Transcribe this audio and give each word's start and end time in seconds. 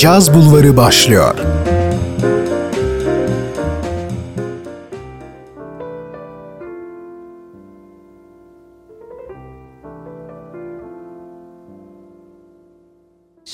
Caz 0.00 0.34
Bulvarı 0.34 0.76
başlıyor. 0.76 1.49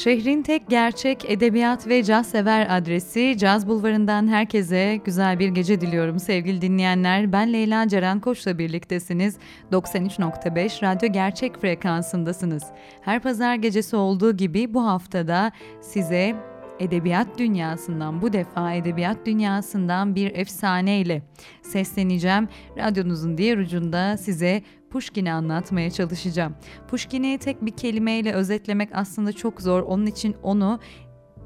Şehrin 0.06 0.42
tek 0.42 0.68
gerçek 0.68 1.30
edebiyat 1.30 1.88
ve 1.88 2.02
caz 2.02 2.26
sever 2.26 2.66
adresi 2.76 3.36
Caz 3.38 3.68
Bulvarı'ndan 3.68 4.28
herkese 4.28 5.00
güzel 5.04 5.38
bir 5.38 5.48
gece 5.48 5.80
diliyorum 5.80 6.18
sevgili 6.18 6.60
dinleyenler. 6.60 7.32
Ben 7.32 7.52
Leyla 7.52 7.88
Ceren 7.88 8.20
Koç'la 8.20 8.58
birliktesiniz. 8.58 9.36
93.5 9.72 10.82
Radyo 10.82 11.12
Gerçek 11.12 11.60
frekansındasınız. 11.60 12.62
Her 13.00 13.20
pazar 13.22 13.54
gecesi 13.54 13.96
olduğu 13.96 14.36
gibi 14.36 14.74
bu 14.74 14.86
haftada 14.86 15.52
size 15.80 16.36
edebiyat 16.80 17.38
dünyasından 17.38 18.22
bu 18.22 18.32
defa 18.32 18.72
edebiyat 18.72 19.26
dünyasından 19.26 20.14
bir 20.14 20.34
efsaneyle 20.34 21.22
sesleneceğim. 21.62 22.48
Radyonuzun 22.78 23.38
diğer 23.38 23.58
ucunda 23.58 24.16
size 24.16 24.62
Pushkin'i 24.90 25.32
anlatmaya 25.32 25.90
çalışacağım. 25.90 26.54
Pushkin'i 26.88 27.38
tek 27.38 27.64
bir 27.64 27.70
kelimeyle 27.70 28.32
özetlemek 28.32 28.88
aslında 28.92 29.32
çok 29.32 29.60
zor. 29.60 29.82
Onun 29.82 30.06
için 30.06 30.36
onu 30.42 30.80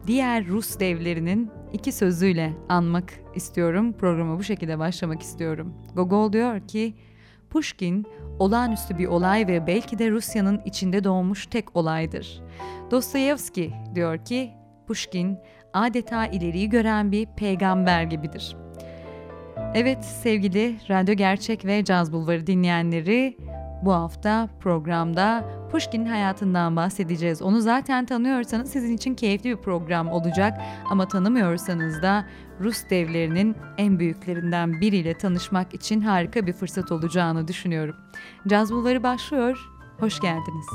diğer 0.07 0.47
Rus 0.47 0.79
devlerinin 0.79 1.51
iki 1.73 1.93
sözüyle 1.93 2.53
anmak 2.69 3.13
istiyorum. 3.35 3.93
Programa 3.93 4.39
bu 4.39 4.43
şekilde 4.43 4.79
başlamak 4.79 5.23
istiyorum. 5.23 5.75
Gogol 5.95 6.33
diyor 6.33 6.69
ki, 6.69 6.95
Pushkin 7.51 8.07
olağanüstü 8.39 8.99
bir 8.99 9.07
olay 9.07 9.47
ve 9.47 9.67
belki 9.67 9.99
de 9.99 10.11
Rusya'nın 10.11 10.61
içinde 10.65 11.05
doğmuş 11.05 11.47
tek 11.47 11.77
olaydır. 11.77 12.43
Dostoyevski 12.91 13.73
diyor 13.95 14.25
ki, 14.25 14.51
Pushkin 14.87 15.39
adeta 15.73 16.27
ileriyi 16.27 16.69
gören 16.69 17.13
bir 17.13 17.27
peygamber 17.37 18.03
gibidir. 18.03 18.57
Evet 19.75 20.05
sevgili 20.05 20.77
Radyo 20.91 21.15
Gerçek 21.15 21.65
ve 21.65 21.85
Caz 21.85 22.13
Bulvarı 22.13 22.47
dinleyenleri 22.47 23.37
bu 23.83 23.93
hafta 23.93 24.49
programda 24.61 25.45
Pushkin'in 25.71 26.07
hayatından 26.07 26.77
bahsedeceğiz. 26.77 27.43
Onu 27.43 27.61
zaten 27.61 28.07
tanıyorsanız 28.07 28.71
sizin 28.71 28.97
için 28.97 29.15
keyifli 29.15 29.51
bir 29.51 29.63
program 29.63 30.09
olacak 30.09 30.61
ama 30.91 31.09
tanımıyorsanız 31.09 32.03
da 32.03 32.27
Rus 32.61 32.91
devlerinin 32.91 33.57
en 33.79 33.99
büyüklerinden 33.99 34.81
biriyle 34.81 35.19
tanışmak 35.19 35.75
için 35.75 36.01
harika 36.01 36.47
bir 36.47 36.53
fırsat 36.53 36.93
olacağını 36.93 37.49
düşünüyorum. 37.49 37.97
Caz 38.49 38.73
Bulvarı 38.73 39.03
başlıyor. 39.03 39.59
Hoş 40.01 40.21
geldiniz. 40.21 40.67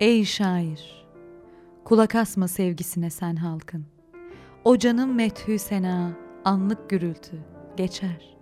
Ey 0.00 0.24
şair, 0.24 1.06
kulak 1.84 2.14
asma 2.14 2.48
sevgisine 2.48 3.10
sen 3.10 3.36
halkın. 3.36 3.86
O 4.64 4.78
canım 4.78 5.14
methü 5.14 5.58
sena, 5.58 6.10
anlık 6.44 6.90
gürültü, 6.90 7.36
geçer. 7.76 8.36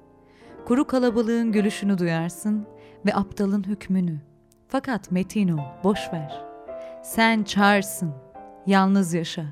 Kuru 0.66 0.87
kalabalığın 0.87 1.52
gülüşünü 1.52 1.99
duyarsın 1.99 2.66
ve 3.06 3.14
aptalın 3.14 3.66
hükmünü. 3.66 4.20
Fakat 4.68 5.11
metin 5.11 5.49
ol, 5.49 5.61
boş 5.84 5.99
ver. 6.12 6.44
Sen 7.02 7.42
çarsın, 7.42 8.14
yalnız 8.66 9.14
yaşa, 9.14 9.44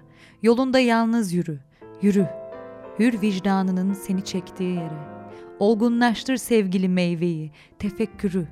yolunda 0.43 0.79
yalnız 0.79 1.33
yürü, 1.33 1.61
yürü. 2.03 2.27
Hür 2.99 3.21
vicdanının 3.21 3.93
seni 3.93 4.25
çektiği 4.25 4.75
yere. 4.75 5.23
Olgunlaştır 5.59 6.37
sevgili 6.37 6.89
meyveyi, 6.89 7.53
tefekkürü. 7.79 8.47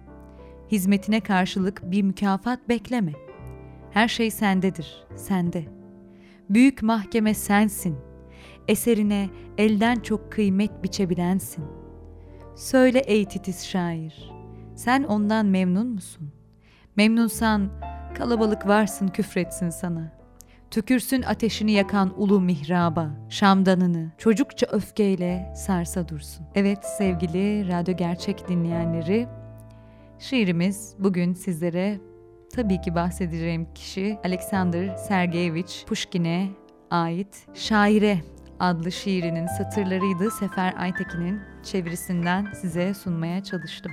Hizmetine 0.73 1.21
karşılık 1.21 1.83
bir 1.91 2.03
mükafat 2.03 2.69
bekleme. 2.69 3.30
Her 3.91 4.09
şey 4.09 4.31
sendedir, 4.31 5.05
sende. 5.17 5.65
Büyük 6.51 6.83
mahkeme 6.83 7.35
sensin. 7.35 7.97
Eserine 8.69 9.29
elden 9.59 9.97
çok 9.97 10.33
kıymet 10.33 10.83
biçebilensin. 10.85 11.65
Söyle 12.57 12.99
ey 12.99 13.25
titiz 13.25 13.67
şair, 13.67 14.31
sen 14.77 15.03
ondan 15.03 15.47
memnun 15.47 15.87
musun? 15.87 16.33
Memnunsan 16.97 17.71
kalabalık 18.15 18.67
varsın 18.67 19.09
küfretsin 19.09 19.71
sana.'' 19.71 20.21
Tükürsün 20.71 21.23
ateşini 21.23 21.73
yakan 21.73 22.23
ulu 22.23 22.41
mihraba, 22.41 23.11
şamdanını 23.29 24.11
çocukça 24.19 24.67
öfkeyle 24.67 25.53
sarsa 25.57 26.09
dursun. 26.09 26.47
Evet 26.55 26.85
sevgili 26.85 27.69
radyo 27.69 27.97
gerçek 27.97 28.49
dinleyenleri, 28.49 29.29
şiirimiz 30.19 30.95
bugün 30.99 31.35
sizlere 31.35 32.01
tabii 32.55 32.81
ki 32.81 32.95
bahsedeceğim 32.95 33.69
kişi 33.75 34.19
Alexander 34.25 34.97
Sergeyevich 34.97 35.87
Pushkin'e 35.87 36.49
ait 36.91 37.47
Şaire 37.55 38.19
adlı 38.61 38.93
şiirinin 38.93 39.47
satırlarıydı. 39.47 40.31
Sefer 40.31 40.75
Aytekin'in 40.79 41.41
çevirisinden 41.63 42.53
size 42.61 42.95
sunmaya 42.95 43.45
çalıştım. 43.45 43.93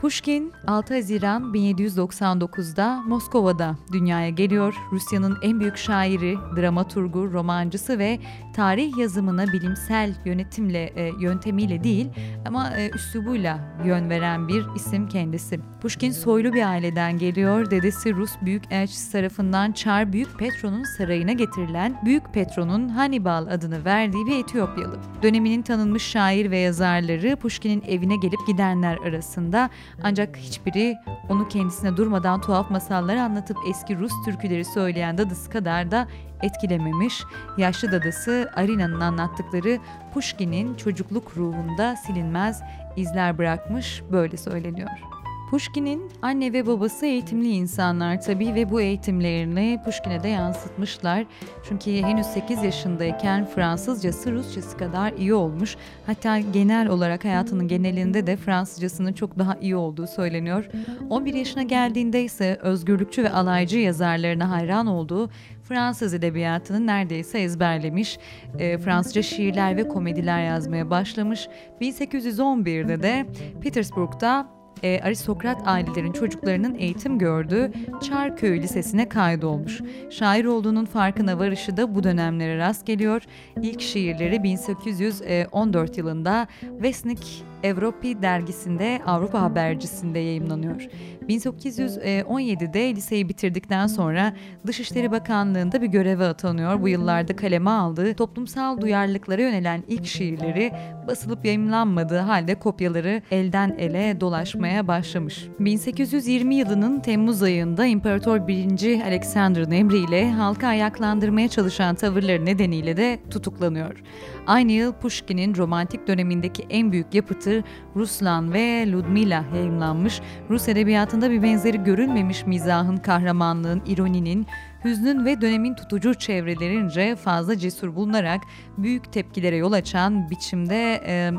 Pushkin 0.00 0.52
6 0.66 0.94
Haziran 0.94 1.42
1799'da 1.42 3.02
Moskova'da 3.06 3.76
dünyaya 3.92 4.28
geliyor. 4.28 4.74
Rusya'nın 4.92 5.36
en 5.42 5.60
büyük 5.60 5.76
şairi, 5.76 6.36
dramaturgu, 6.56 7.32
romancısı 7.32 7.98
ve 7.98 8.18
tarih 8.54 8.98
yazımına 8.98 9.46
bilimsel 9.46 10.14
yönetimle 10.24 10.84
e, 10.84 11.12
yöntemiyle 11.20 11.84
değil 11.84 12.08
ama 12.46 12.76
e, 12.76 12.90
üslubuyla 12.94 13.58
yön 13.84 14.10
veren 14.10 14.48
bir 14.48 14.64
isim 14.76 15.08
kendisi. 15.08 15.60
Pushkin 15.82 16.10
soylu 16.10 16.52
bir 16.52 16.68
aileden 16.68 17.18
geliyor. 17.18 17.70
Dedesi 17.70 18.14
Rus 18.14 18.30
büyük 18.42 18.62
elçisi 18.70 19.12
tarafından 19.12 19.72
Çar 19.72 20.12
Büyük 20.12 20.38
Petro'nun 20.38 20.84
sarayına 20.98 21.32
getirilen 21.32 22.00
Büyük 22.04 22.34
Petro'nun 22.34 22.88
Hannibal 22.88 23.46
adını 23.46 23.84
verdiği 23.84 24.26
bir 24.26 24.38
Etiyopyalı. 24.38 24.98
Döneminin 25.22 25.62
tanınmış 25.62 26.02
şair 26.02 26.50
ve 26.50 26.58
yazarları 26.58 27.36
Pushkin'in 27.36 27.82
evine 27.82 28.16
gelip 28.16 28.46
gidenler 28.46 28.96
arasında 28.96 29.70
ancak 30.02 30.36
hiçbiri 30.36 30.96
onu 31.28 31.48
kendisine 31.48 31.96
durmadan 31.96 32.40
tuhaf 32.40 32.70
masallar 32.70 33.16
anlatıp 33.16 33.56
eski 33.68 33.98
Rus 33.98 34.12
türküleri 34.24 34.64
söyleyen 34.64 35.18
dadısı 35.18 35.50
kadar 35.50 35.90
da 35.90 36.08
etkilememiş. 36.42 37.22
Yaşlı 37.58 37.92
dadısı 37.92 38.50
Arina'nın 38.56 39.00
anlattıkları 39.00 39.78
Pushkin'in 40.14 40.74
çocukluk 40.74 41.36
ruhunda 41.36 41.96
silinmez 41.96 42.62
izler 42.96 43.38
bırakmış 43.38 44.02
böyle 44.12 44.36
söyleniyor. 44.36 45.13
Pushkin'in 45.50 46.02
anne 46.22 46.52
ve 46.52 46.66
babası 46.66 47.06
eğitimli 47.06 47.48
insanlar 47.48 48.22
tabii 48.22 48.54
ve 48.54 48.70
bu 48.70 48.80
eğitimlerini 48.80 49.80
Pushkin'e 49.84 50.22
de 50.22 50.28
yansıtmışlar. 50.28 51.24
Çünkü 51.68 52.02
henüz 52.02 52.26
8 52.26 52.62
yaşındayken 52.62 53.46
Fransızcası 53.46 54.32
Rusçası 54.32 54.76
kadar 54.76 55.12
iyi 55.12 55.34
olmuş. 55.34 55.76
Hatta 56.06 56.38
genel 56.38 56.88
olarak 56.88 57.24
hayatının 57.24 57.68
genelinde 57.68 58.26
de 58.26 58.36
Fransızcasının 58.36 59.12
çok 59.12 59.38
daha 59.38 59.56
iyi 59.60 59.76
olduğu 59.76 60.06
söyleniyor. 60.06 60.66
11 61.10 61.34
yaşına 61.34 61.62
geldiğinde 61.62 62.24
ise 62.24 62.58
özgürlükçü 62.62 63.22
ve 63.22 63.30
alaycı 63.30 63.78
yazarlarına 63.78 64.50
hayran 64.50 64.86
olduğu 64.86 65.30
Fransız 65.62 66.14
edebiyatını 66.14 66.86
neredeyse 66.86 67.38
ezberlemiş. 67.38 68.18
E, 68.58 68.78
Fransızca 68.78 69.22
şiirler 69.22 69.76
ve 69.76 69.88
komediler 69.88 70.44
yazmaya 70.44 70.90
başlamış. 70.90 71.48
1811'de 71.80 73.02
de 73.02 73.26
Petersburg'da 73.60 74.63
e, 74.84 75.00
aristokrat 75.00 75.62
ailelerin 75.66 76.12
çocuklarının 76.12 76.74
eğitim 76.74 77.18
gördüğü 77.18 77.72
Çarköy 78.02 78.62
Lisesi'ne 78.62 79.08
kaydolmuş. 79.08 79.80
Şair 80.10 80.44
olduğunun 80.44 80.84
farkına 80.84 81.38
varışı 81.38 81.76
da 81.76 81.94
bu 81.94 82.02
dönemlere 82.02 82.58
rast 82.58 82.86
geliyor. 82.86 83.22
İlk 83.62 83.80
şiirleri 83.80 84.42
1814 84.42 85.98
yılında 85.98 86.46
Vesnik 86.62 87.44
Avropi 87.64 88.22
dergisinde 88.22 89.00
Avrupa 89.06 89.42
Habercisi'nde 89.42 90.18
yayımlanıyor. 90.18 90.88
1817'de 91.28 92.96
liseyi 92.96 93.28
bitirdikten 93.28 93.86
sonra 93.86 94.32
Dışişleri 94.66 95.10
Bakanlığı'nda 95.10 95.82
bir 95.82 95.86
göreve 95.86 96.24
atanıyor. 96.26 96.82
Bu 96.82 96.88
yıllarda 96.88 97.36
kaleme 97.36 97.70
aldığı 97.70 98.14
toplumsal 98.14 98.80
duyarlılıklara 98.80 99.42
yönelen 99.42 99.84
ilk 99.88 100.06
şiirleri 100.06 100.72
basılıp 101.08 101.44
yayımlanmadığı 101.44 102.18
halde 102.18 102.54
kopyaları 102.54 103.22
elden 103.30 103.74
ele 103.78 104.20
dolaşmaya 104.20 104.88
başlamış. 104.88 105.48
1820 105.60 106.54
yılının 106.54 107.00
Temmuz 107.00 107.42
ayında 107.42 107.86
İmparator 107.86 108.48
1. 108.48 109.00
Alexander'ın 109.00 109.70
emriyle 109.70 110.30
halka 110.30 110.66
ayaklandırmaya 110.66 111.48
çalışan 111.48 111.94
tavırları 111.94 112.46
nedeniyle 112.46 112.96
de 112.96 113.18
tutuklanıyor. 113.30 114.02
Aynı 114.46 114.72
yıl 114.72 114.92
Pushkin'in 114.92 115.56
romantik 115.56 116.08
dönemindeki 116.08 116.66
en 116.70 116.92
büyük 116.92 117.14
yapıtı 117.14 117.53
Ruslan 117.96 118.52
ve 118.52 118.92
Ludmila 118.92 119.44
yayımlanmış. 119.54 120.20
Rus 120.50 120.68
edebiyatında 120.68 121.30
bir 121.30 121.42
benzeri 121.42 121.84
görülmemiş 121.84 122.46
mizahın, 122.46 122.96
kahramanlığın, 122.96 123.82
ironinin, 123.86 124.46
hüznün 124.84 125.24
ve 125.24 125.40
dönemin 125.40 125.74
tutucu 125.74 126.14
çevrelerince 126.14 127.16
fazla 127.16 127.58
cesur 127.58 127.96
bulunarak 127.96 128.40
büyük 128.78 129.12
tepkilere 129.12 129.56
yol 129.56 129.72
açan 129.72 130.30
biçimde 130.30 131.02
e, 131.06 131.30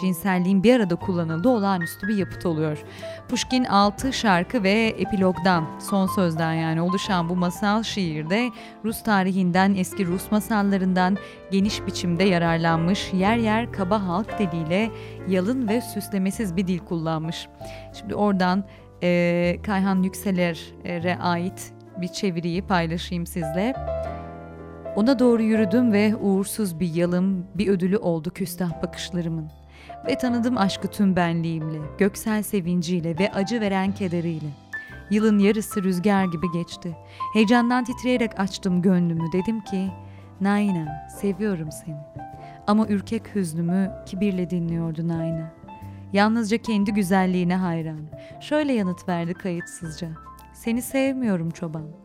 cinselliğin 0.00 0.62
bir 0.62 0.74
arada 0.76 0.96
kullanıldığı 0.96 1.48
olağanüstü 1.48 2.08
bir 2.08 2.16
yapıt 2.16 2.46
oluyor. 2.46 2.78
Pushkin 3.28 3.64
6 3.64 4.12
şarkı 4.12 4.62
ve 4.62 4.94
epilogdan, 4.98 5.64
son 5.90 6.06
sözden 6.06 6.52
yani 6.52 6.80
oluşan 6.80 7.28
bu 7.28 7.36
masal 7.36 7.82
şiirde 7.82 8.50
Rus 8.84 9.02
tarihinden, 9.02 9.74
eski 9.74 10.06
Rus 10.06 10.32
masallarından 10.32 11.16
geniş 11.50 11.86
biçimde 11.86 12.24
yararlanmış, 12.24 13.12
yer 13.12 13.36
yer 13.36 13.72
kaba 13.72 14.06
halk 14.06 14.38
diliyle 14.38 14.90
yalın 15.28 15.68
ve 15.68 15.80
süslemesiz 15.80 16.56
bir 16.56 16.66
dil 16.66 16.78
kullanmış. 16.78 17.48
Şimdi 17.98 18.14
oradan 18.14 18.64
e, 19.02 19.58
Kayhan 19.62 20.02
Yükseler'e 20.02 21.18
ait 21.18 21.79
bir 22.00 22.08
çeviriyi 22.08 22.62
paylaşayım 22.62 23.26
sizle. 23.26 23.74
Ona 24.96 25.18
doğru 25.18 25.42
yürüdüm 25.42 25.92
ve 25.92 26.16
uğursuz 26.16 26.80
bir 26.80 26.94
yalım, 26.94 27.46
bir 27.54 27.68
ödülü 27.68 27.96
oldu 27.96 28.30
küstah 28.30 28.82
bakışlarımın. 28.82 29.50
Ve 30.06 30.18
tanıdım 30.18 30.58
aşkı 30.58 30.88
tüm 30.88 31.16
benliğimle, 31.16 31.78
göksel 31.98 32.42
sevinciyle 32.42 33.18
ve 33.18 33.32
acı 33.32 33.60
veren 33.60 33.94
kederiyle. 33.94 34.48
Yılın 35.10 35.38
yarısı 35.38 35.82
rüzgar 35.82 36.24
gibi 36.24 36.52
geçti. 36.52 36.96
Heyecandan 37.34 37.84
titreyerek 37.84 38.40
açtım 38.40 38.82
gönlümü. 38.82 39.32
Dedim 39.32 39.60
ki, 39.60 39.90
Naina, 40.40 41.08
seviyorum 41.20 41.72
seni. 41.72 41.96
Ama 42.66 42.86
ürkek 42.88 43.34
hüznümü 43.34 43.90
kibirle 44.06 44.50
dinliyordu 44.50 45.08
Naina. 45.08 45.52
Yalnızca 46.12 46.58
kendi 46.58 46.94
güzelliğine 46.94 47.56
hayran. 47.56 48.00
Şöyle 48.40 48.72
yanıt 48.72 49.08
verdi 49.08 49.34
kayıtsızca. 49.34 50.08
Seni 50.60 50.82
sevmiyorum 50.82 51.50
çoban. 51.50 51.99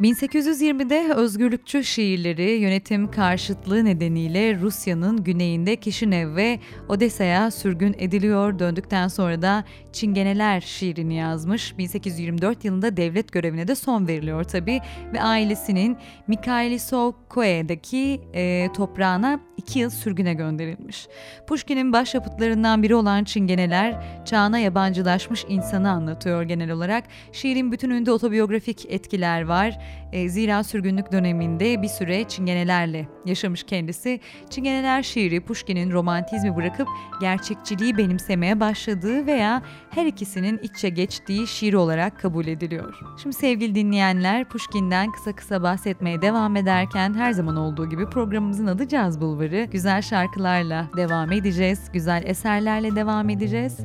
1820'de 0.00 1.12
özgürlükçü 1.14 1.84
şiirleri 1.84 2.50
yönetim 2.50 3.10
karşıtlığı 3.10 3.84
nedeniyle 3.84 4.60
Rusya'nın 4.60 5.24
güneyinde 5.24 5.76
Kişinev 5.76 6.36
ve 6.36 6.58
Odessa'ya 6.88 7.50
sürgün 7.50 7.96
ediliyor. 7.98 8.58
Döndükten 8.58 9.08
sonra 9.08 9.42
da 9.42 9.64
Çingeneler 9.92 10.60
şiirini 10.60 11.14
yazmış. 11.14 11.78
1824 11.78 12.64
yılında 12.64 12.96
devlet 12.96 13.32
görevine 13.32 13.68
de 13.68 13.74
son 13.74 14.08
veriliyor 14.08 14.44
tabi 14.44 14.80
ve 15.12 15.22
ailesinin 15.22 15.96
Mikhailisovkoe'deki 16.28 18.20
e, 18.34 18.68
toprağına 18.76 19.40
iki 19.56 19.78
yıl 19.78 19.90
sürgüne 19.90 20.34
gönderilmiş. 20.34 21.08
Pushkin'in 21.46 21.92
başyapıtlarından 21.92 22.82
biri 22.82 22.94
olan 22.94 23.24
Çingeneler 23.24 24.24
çağına 24.24 24.58
yabancılaşmış 24.58 25.44
insanı 25.48 25.90
anlatıyor 25.90 26.42
genel 26.42 26.70
olarak. 26.70 27.04
Şiirin 27.32 27.72
bütününde 27.72 28.12
otobiyografik 28.12 28.86
etkiler 28.88 29.42
var 29.42 29.85
E, 30.12 30.28
zira 30.28 30.64
sürgünlük 30.64 31.12
döneminde 31.12 31.82
bir 31.82 31.88
süre 31.88 32.24
çingenelerle 32.24 33.08
yaşamış 33.24 33.62
kendisi. 33.62 34.20
Çingeneler 34.50 35.02
şiiri 35.02 35.40
Pushkin'in 35.40 35.92
romantizmi 35.92 36.56
bırakıp 36.56 36.88
gerçekçiliği 37.20 37.96
benimsemeye 37.96 38.60
başladığı 38.60 39.26
veya 39.26 39.62
her 39.90 40.06
ikisinin 40.06 40.58
içe 40.62 40.88
geçtiği 40.88 41.46
şiir 41.46 41.74
olarak 41.74 42.20
kabul 42.20 42.46
ediliyor. 42.46 42.94
Şimdi 43.22 43.36
sevgili 43.36 43.74
dinleyenler 43.74 44.44
Pushkin'den 44.44 45.12
kısa 45.12 45.32
kısa 45.32 45.62
bahsetmeye 45.62 46.22
devam 46.22 46.56
ederken 46.56 47.14
her 47.14 47.32
zaman 47.32 47.56
olduğu 47.56 47.90
gibi 47.90 48.10
programımızın 48.10 48.66
adı 48.66 48.88
Caz 48.88 49.20
Bulvarı. 49.20 49.64
Güzel 49.64 50.02
şarkılarla 50.02 50.86
devam 50.96 51.32
edeceğiz, 51.32 51.90
güzel 51.92 52.22
eserlerle 52.26 52.96
devam 52.96 53.30
edeceğiz. 53.30 53.78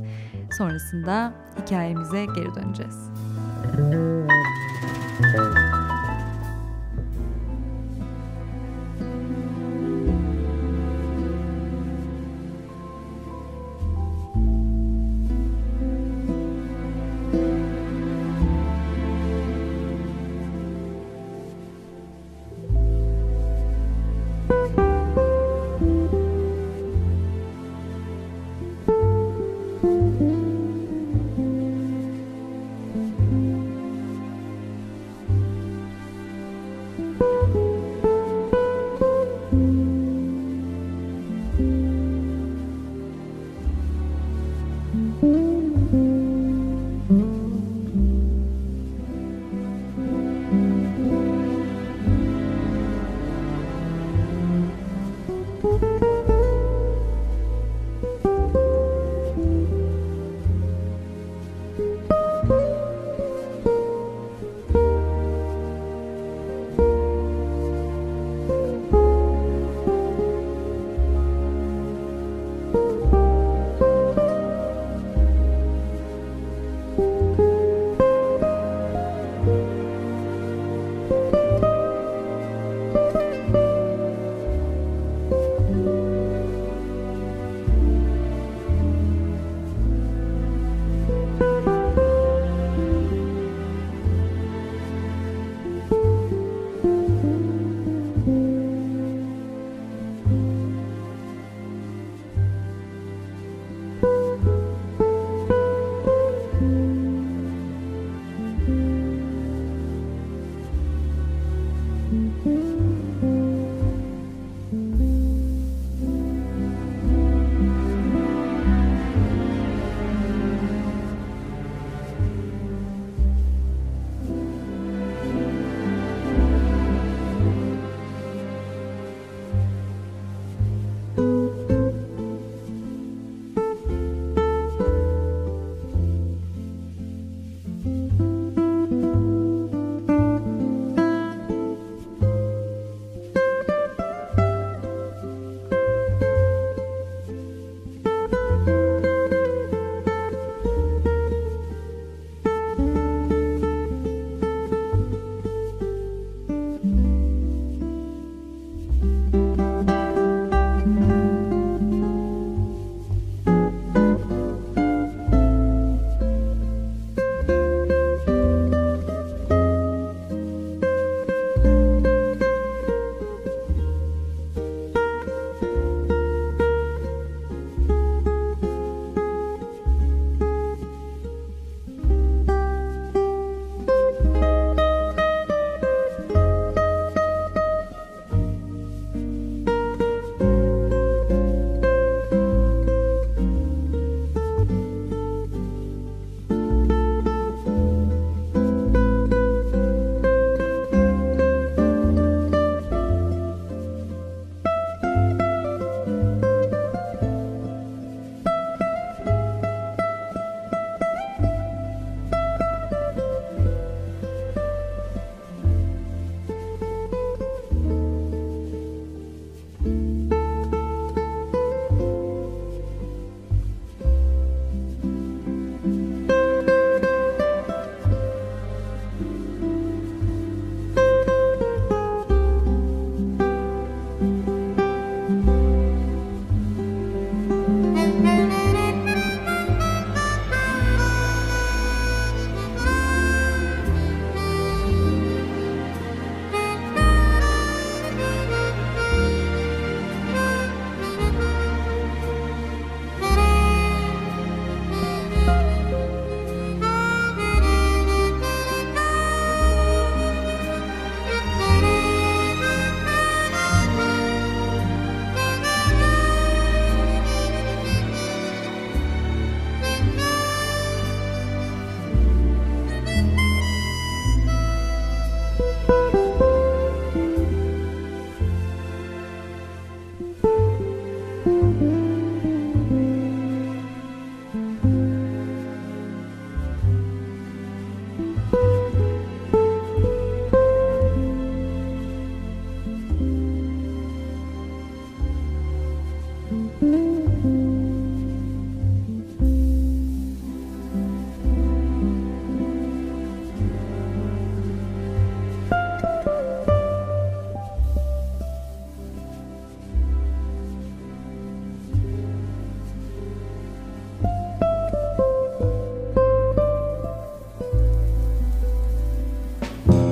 Sonrasında 0.58 1.34
hikayemize 1.62 2.26
geri 2.26 2.56
döneceğiz. 2.56 3.10
Müzik 3.78 4.41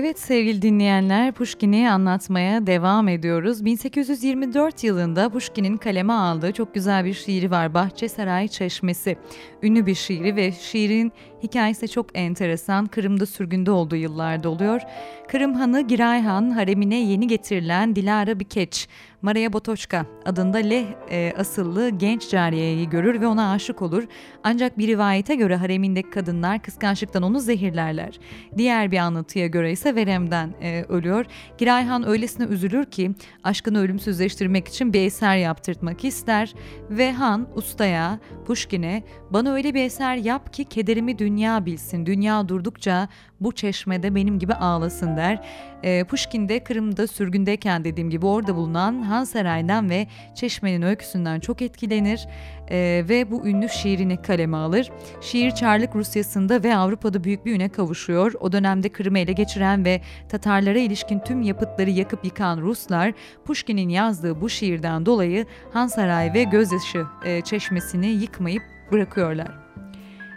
Evet 0.00 0.18
sevgili 0.18 0.62
dinleyenler 0.62 1.32
Pushkin'i 1.32 1.90
anlatmaya 1.90 2.66
devam 2.66 3.08
ediyoruz. 3.08 3.64
1824 3.64 4.84
yılında 4.84 5.28
Pushkin'in 5.28 5.76
kaleme 5.76 6.12
aldığı 6.12 6.52
çok 6.52 6.74
güzel 6.74 7.04
bir 7.04 7.14
şiiri 7.14 7.50
var 7.50 7.74
Bahçe 7.74 8.08
Saray 8.08 8.48
Çeşmesi. 8.48 9.16
Ünlü 9.62 9.86
bir 9.86 9.94
şiiri 9.94 10.36
ve 10.36 10.52
şiirin 10.52 11.12
hikayesi 11.42 11.88
çok 11.88 12.06
enteresan. 12.14 12.86
Kırım'da 12.86 13.26
sürgünde 13.26 13.70
olduğu 13.70 13.96
yıllarda 13.96 14.48
oluyor. 14.48 14.80
Kırım 15.28 15.54
Hanı 15.54 15.80
Giray 15.80 16.22
Han 16.22 16.50
haremine 16.50 17.00
yeni 17.00 17.26
getirilen 17.26 17.96
Dilara 17.96 18.40
Bikeç, 18.40 18.88
Maria 19.22 19.52
Botoçka 19.52 20.06
adında 20.24 20.58
Leh 20.58 20.86
e, 21.10 21.32
asıllı 21.36 21.90
genç 21.90 22.30
cariyeyi 22.30 22.90
görür 22.90 23.20
ve 23.20 23.26
ona 23.26 23.52
aşık 23.52 23.82
olur. 23.82 24.04
Ancak 24.44 24.78
bir 24.78 24.88
rivayete 24.88 25.34
göre 25.34 25.56
haremindeki 25.56 26.10
kadınlar 26.10 26.62
kıskançlıktan 26.62 27.22
onu 27.22 27.40
zehirlerler. 27.40 28.18
Diğer 28.56 28.90
bir 28.90 28.98
anlatıya 28.98 29.46
göre 29.46 29.72
ise 29.72 29.94
veremden 29.94 30.54
e, 30.62 30.84
ölüyor. 30.88 31.26
Giray 31.58 31.84
Han 31.84 32.08
öylesine 32.08 32.46
üzülür 32.46 32.84
ki 32.84 33.10
aşkını 33.44 33.78
ölümsüzleştirmek 33.78 34.68
için 34.68 34.92
bir 34.92 35.00
eser 35.00 35.36
yaptırtmak 35.36 36.04
ister 36.04 36.54
ve 36.90 37.12
Han 37.12 37.48
ustaya, 37.54 38.18
Pushkin'e 38.46 39.02
bana 39.30 39.52
öyle 39.52 39.74
bir 39.74 39.84
eser 39.84 40.16
yap 40.16 40.52
ki 40.52 40.64
kederimi 40.64 41.18
dünya 41.30 41.66
bilsin. 41.66 42.06
Dünya 42.06 42.48
durdukça 42.48 43.08
bu 43.40 43.52
çeşmede 43.52 44.14
benim 44.14 44.38
gibi 44.38 44.54
ağlasın 44.54 45.16
der. 45.16 45.44
E, 45.82 46.04
Pushkin 46.04 46.48
de 46.48 46.64
Kırım'da 46.64 47.06
sürgündeyken 47.06 47.84
dediğim 47.84 48.10
gibi 48.10 48.26
orada 48.26 48.56
bulunan 48.56 49.02
Han 49.02 49.24
Saray'dan 49.24 49.90
ve 49.90 50.06
Çeşme'nin 50.34 50.82
öyküsünden 50.82 51.40
çok 51.40 51.62
etkilenir 51.62 52.28
e, 52.70 53.04
ve 53.08 53.30
bu 53.30 53.46
ünlü 53.46 53.68
şiirini 53.68 54.22
kaleme 54.22 54.56
alır. 54.56 54.90
Şiir 55.20 55.50
Çarlık 55.50 55.96
Rusyası'nda 55.96 56.62
ve 56.62 56.76
Avrupa'da 56.76 57.24
büyük 57.24 57.46
bir 57.46 57.54
üne 57.54 57.68
kavuşuyor. 57.68 58.32
O 58.40 58.52
dönemde 58.52 58.88
Kırım'ı 58.88 59.18
ele 59.18 59.32
geçiren 59.32 59.84
ve 59.84 60.00
Tatarlara 60.28 60.78
ilişkin 60.78 61.18
tüm 61.18 61.42
yapıtları 61.42 61.90
yakıp 61.90 62.24
yıkan 62.24 62.60
Ruslar 62.60 63.12
Pushkin'in 63.44 63.88
yazdığı 63.88 64.40
bu 64.40 64.48
şiirden 64.48 65.06
dolayı 65.06 65.46
Han 65.72 65.86
Saray 65.86 66.34
ve 66.34 66.42
Gözyaşı 66.42 67.04
e, 67.24 67.40
Çeşmesi'ni 67.40 68.06
yıkmayıp 68.06 68.62
bırakıyorlar. 68.92 69.59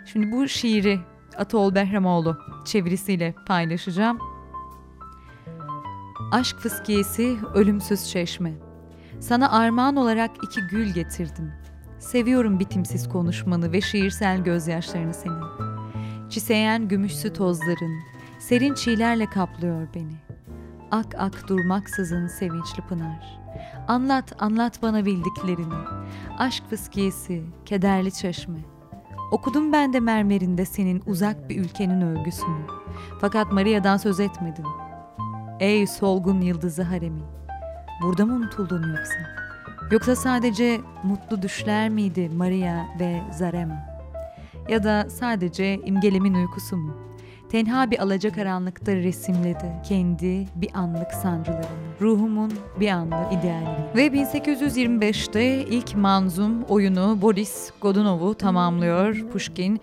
Şimdi 0.06 0.32
bu 0.32 0.48
şiiri 0.48 1.00
Atol 1.38 1.76
Behramoğlu 1.76 2.38
çevirisiyle 2.66 3.36
paylaşacağım. 3.48 4.20
Aşk 6.32 6.58
fıskiyesi 6.60 7.38
ölümsüz 7.54 8.10
çeşme. 8.10 8.54
Sana 9.20 9.52
armağan 9.52 9.96
olarak 9.96 10.32
iki 10.44 10.62
gül 10.62 10.94
getirdim. 10.94 11.52
Seviyorum 12.00 12.60
bitimsiz 12.60 13.10
konuşmanı 13.10 13.72
ve 13.72 13.82
şiirsel 13.82 14.44
gözyaşlarını 14.44 15.14
senin. 15.14 15.44
Çiseyen 16.30 16.88
gümüşsü 16.88 17.34
tozların, 17.34 18.00
serin 18.40 18.74
çiğlerle 18.74 19.26
kaplıyor 19.26 19.88
beni. 19.96 20.16
Ak 20.92 21.16
ak 21.18 21.48
durmaksızın 21.48 22.28
sevinçli 22.28 22.84
pınar. 22.90 23.40
Anlat, 23.88 24.34
anlat 24.40 24.82
bana 24.82 25.06
bildiklerini. 25.06 25.74
Aşk 26.38 26.64
fıskiyesi, 26.70 27.44
kederli 27.66 28.14
çeşme. 28.14 28.73
Okudum 29.34 29.74
ben 29.74 29.94
de 29.94 30.00
mermerinde 30.00 30.66
senin 30.66 31.04
uzak 31.06 31.50
bir 31.50 31.60
ülkenin 31.60 32.02
övgüsünü. 32.02 32.66
Fakat 33.22 33.52
Maria'dan 33.52 33.98
söz 33.98 34.20
etmedin. 34.20 34.66
Ey 35.60 35.88
solgun 35.88 36.42
yıldızı 36.42 36.84
haremin. 36.84 37.24
Burada 38.02 38.26
mı 38.26 38.34
unutuldun 38.34 38.90
yoksa? 38.90 39.16
Yoksa 39.92 40.16
sadece 40.16 40.82
mutlu 41.04 41.42
düşler 41.42 41.90
miydi 41.90 42.30
Maria 42.30 42.86
ve 43.00 43.22
Zarema? 43.32 43.86
Ya 44.70 44.84
da 44.84 45.10
sadece 45.10 45.76
imgelemin 45.76 46.34
uykusu 46.34 46.78
mu? 46.78 46.94
Tenha 47.54 47.92
bir 47.92 48.00
alacakaranlıkta 48.00 48.96
resimledi 48.96 49.66
kendi 49.88 50.48
bir 50.56 50.70
anlık 50.74 51.12
sancılarını, 51.12 51.66
ruhumun 52.02 52.54
bir 52.80 52.90
anlık 52.90 53.34
idealini. 53.34 53.96
Ve 53.96 54.08
1825'te 54.08 55.44
ilk 55.64 55.96
manzum 55.96 56.64
oyunu 56.64 57.18
Boris 57.22 57.72
Godunov'u 57.82 58.36
tamamlıyor 58.36 59.30
Pushkin. 59.32 59.82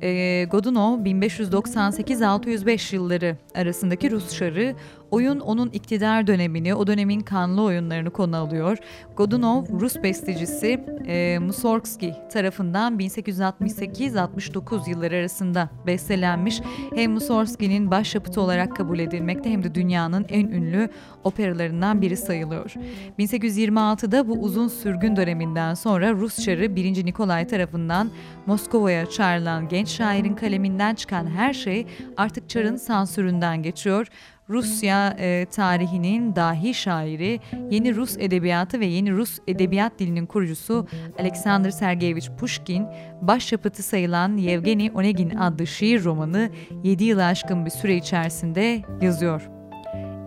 E, 0.00 0.44
Godunov 0.44 0.98
1598-605 0.98 2.94
yılları 2.94 3.36
arasındaki 3.54 4.10
Rus 4.10 4.32
şarı 4.32 4.74
Oyun 5.12 5.40
onun 5.40 5.70
iktidar 5.70 6.26
dönemini, 6.26 6.74
o 6.74 6.86
dönemin 6.86 7.20
kanlı 7.20 7.62
oyunlarını 7.62 8.10
konu 8.10 8.36
alıyor. 8.36 8.78
Godunov, 9.16 9.64
Rus 9.80 10.02
bestecisi 10.02 10.84
e, 11.06 11.38
Mussorgsky 11.38 12.12
tarafından 12.32 12.98
1868-69 12.98 14.90
yılları 14.90 15.16
arasında 15.16 15.70
bestelenmiş. 15.86 16.60
Hem 16.94 17.12
Mussorgsky'nin 17.12 17.90
başyapıtı 17.90 18.40
olarak 18.40 18.76
kabul 18.76 18.98
edilmekte 18.98 19.50
hem 19.50 19.62
de 19.62 19.74
dünyanın 19.74 20.26
en 20.28 20.46
ünlü 20.46 20.88
operalarından 21.24 22.02
biri 22.02 22.16
sayılıyor. 22.16 22.74
1826'da 23.18 24.28
bu 24.28 24.32
uzun 24.32 24.68
sürgün 24.68 25.16
döneminden 25.16 25.74
sonra 25.74 26.12
Rus 26.12 26.44
Çarı 26.44 26.76
1. 26.76 27.06
Nikolay 27.06 27.46
tarafından 27.46 28.10
Moskova'ya 28.46 29.10
çağrılan 29.10 29.68
genç 29.68 29.88
şairin 29.88 30.34
kaleminden 30.34 30.94
çıkan 30.94 31.26
her 31.26 31.52
şey 31.52 31.86
artık 32.16 32.48
Çar'ın 32.48 32.76
sansüründen 32.76 33.62
geçiyor. 33.62 34.06
Rusya 34.50 35.16
e, 35.18 35.46
tarihinin 35.50 36.36
dahi 36.36 36.74
şairi, 36.74 37.40
yeni 37.70 37.96
Rus 37.96 38.16
edebiyatı 38.18 38.80
ve 38.80 38.86
yeni 38.86 39.12
Rus 39.12 39.38
edebiyat 39.46 39.98
dilinin 39.98 40.26
kurucusu 40.26 40.86
Alexander 41.18 41.70
Sergeyevich 41.70 42.28
Pushkin, 42.38 42.86
başyapıtı 43.22 43.82
sayılan 43.82 44.36
Yevgeny 44.36 44.90
Onegin 44.94 45.30
adlı 45.30 45.66
şiir 45.66 46.04
romanı 46.04 46.50
7 46.84 47.04
yılı 47.04 47.24
aşkın 47.24 47.64
bir 47.64 47.70
süre 47.70 47.96
içerisinde 47.96 48.82
yazıyor 49.02 49.61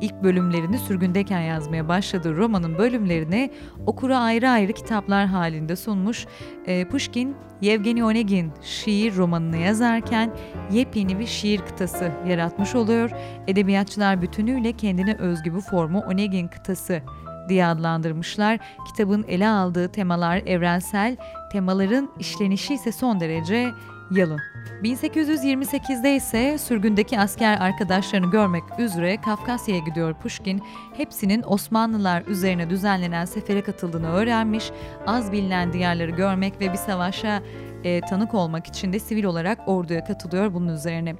ilk 0.01 0.23
bölümlerini 0.23 0.77
sürgündeyken 0.77 1.41
yazmaya 1.41 1.87
başladığı 1.87 2.37
romanın 2.37 2.77
bölümlerini 2.77 3.51
okura 3.85 4.17
ayrı 4.17 4.49
ayrı 4.49 4.73
kitaplar 4.73 5.25
halinde 5.25 5.75
sunmuş. 5.75 6.25
E, 6.65 6.87
Pushkin, 6.87 7.35
Yevgeny 7.61 8.03
Onegin 8.03 8.51
şiir 8.61 9.15
romanını 9.15 9.57
yazarken 9.57 10.31
yepyeni 10.71 11.19
bir 11.19 11.27
şiir 11.27 11.59
kıtası 11.59 12.11
yaratmış 12.27 12.75
oluyor. 12.75 13.11
Edebiyatçılar 13.47 14.21
bütünüyle 14.21 14.71
kendine 14.71 15.15
özgü 15.15 15.53
bu 15.53 15.61
formu 15.61 15.99
Onegin 15.99 16.47
kıtası 16.47 17.01
diye 17.49 17.65
adlandırmışlar. 17.65 18.59
Kitabın 18.87 19.25
ele 19.27 19.47
aldığı 19.47 19.91
temalar 19.91 20.37
evrensel, 20.37 21.17
temaların 21.51 22.09
işlenişi 22.19 22.73
ise 22.73 22.91
son 22.91 23.19
derece 23.19 23.71
yalın. 24.11 24.54
1828'de 24.83 26.15
ise 26.15 26.57
sürgündeki 26.57 27.19
asker 27.19 27.57
arkadaşlarını 27.61 28.31
görmek 28.31 28.63
üzere 28.79 29.21
Kafkasya'ya 29.21 29.81
gidiyor 29.81 30.13
Pushkin. 30.13 30.61
Hepsinin 30.97 31.43
Osmanlılar 31.47 32.23
üzerine 32.27 32.69
düzenlenen 32.69 33.25
sefere 33.25 33.61
katıldığını 33.61 34.11
öğrenmiş. 34.11 34.71
Az 35.07 35.31
bilinen 35.31 35.73
diyarları 35.73 36.11
görmek 36.11 36.61
ve 36.61 36.71
bir 36.71 36.77
savaşa 36.77 37.41
e, 37.83 38.01
tanık 38.01 38.33
olmak 38.33 38.67
için 38.67 38.93
de 38.93 38.99
sivil 38.99 39.23
olarak 39.23 39.59
orduya 39.67 40.03
katılıyor 40.03 40.53
bunun 40.53 40.73
üzerine. 40.73 41.15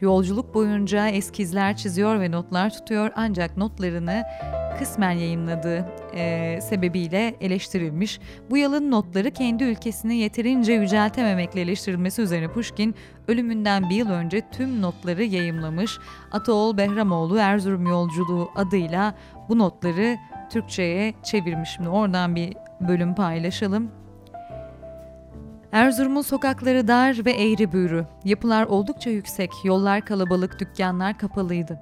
Yolculuk 0.00 0.54
boyunca 0.54 1.08
eskizler 1.08 1.76
çiziyor 1.76 2.20
ve 2.20 2.30
notlar 2.30 2.70
tutuyor 2.70 3.10
ancak 3.16 3.56
notlarını 3.56 4.22
kısmen 4.78 5.10
yayınladığı 5.10 5.86
e, 6.14 6.58
sebebiyle 6.60 7.36
eleştirilmiş. 7.40 8.20
Bu 8.50 8.56
yalın 8.56 8.90
notları 8.90 9.30
kendi 9.30 9.64
ülkesini 9.64 10.16
yeterince 10.16 10.72
yüceltememekle 10.72 11.60
eleştirilmesi 11.60 12.22
üzerine 12.22 12.48
Pushkin 12.48 12.94
ölümünden 13.28 13.90
bir 13.90 13.94
yıl 13.94 14.10
önce 14.10 14.42
tüm 14.52 14.82
notları 14.82 15.24
yayımlamış. 15.24 15.98
Ataol 16.32 16.76
Behramoğlu 16.76 17.38
Erzurum 17.38 17.86
Yolculuğu 17.86 18.50
adıyla 18.54 19.14
bu 19.48 19.58
notları 19.58 20.16
Türkçe'ye 20.50 21.14
çevirmiş. 21.24 21.70
Şimdi 21.70 21.88
oradan 21.88 22.36
bir 22.36 22.56
bölüm 22.80 23.14
paylaşalım. 23.14 23.90
Erzurum'un 25.72 26.22
sokakları 26.22 26.88
dar 26.88 27.24
ve 27.24 27.32
eğri 27.32 27.72
büğrü. 27.72 28.06
Yapılar 28.24 28.66
oldukça 28.66 29.10
yüksek, 29.10 29.50
yollar 29.64 30.04
kalabalık, 30.04 30.60
dükkanlar 30.60 31.18
kapalıydı. 31.18 31.80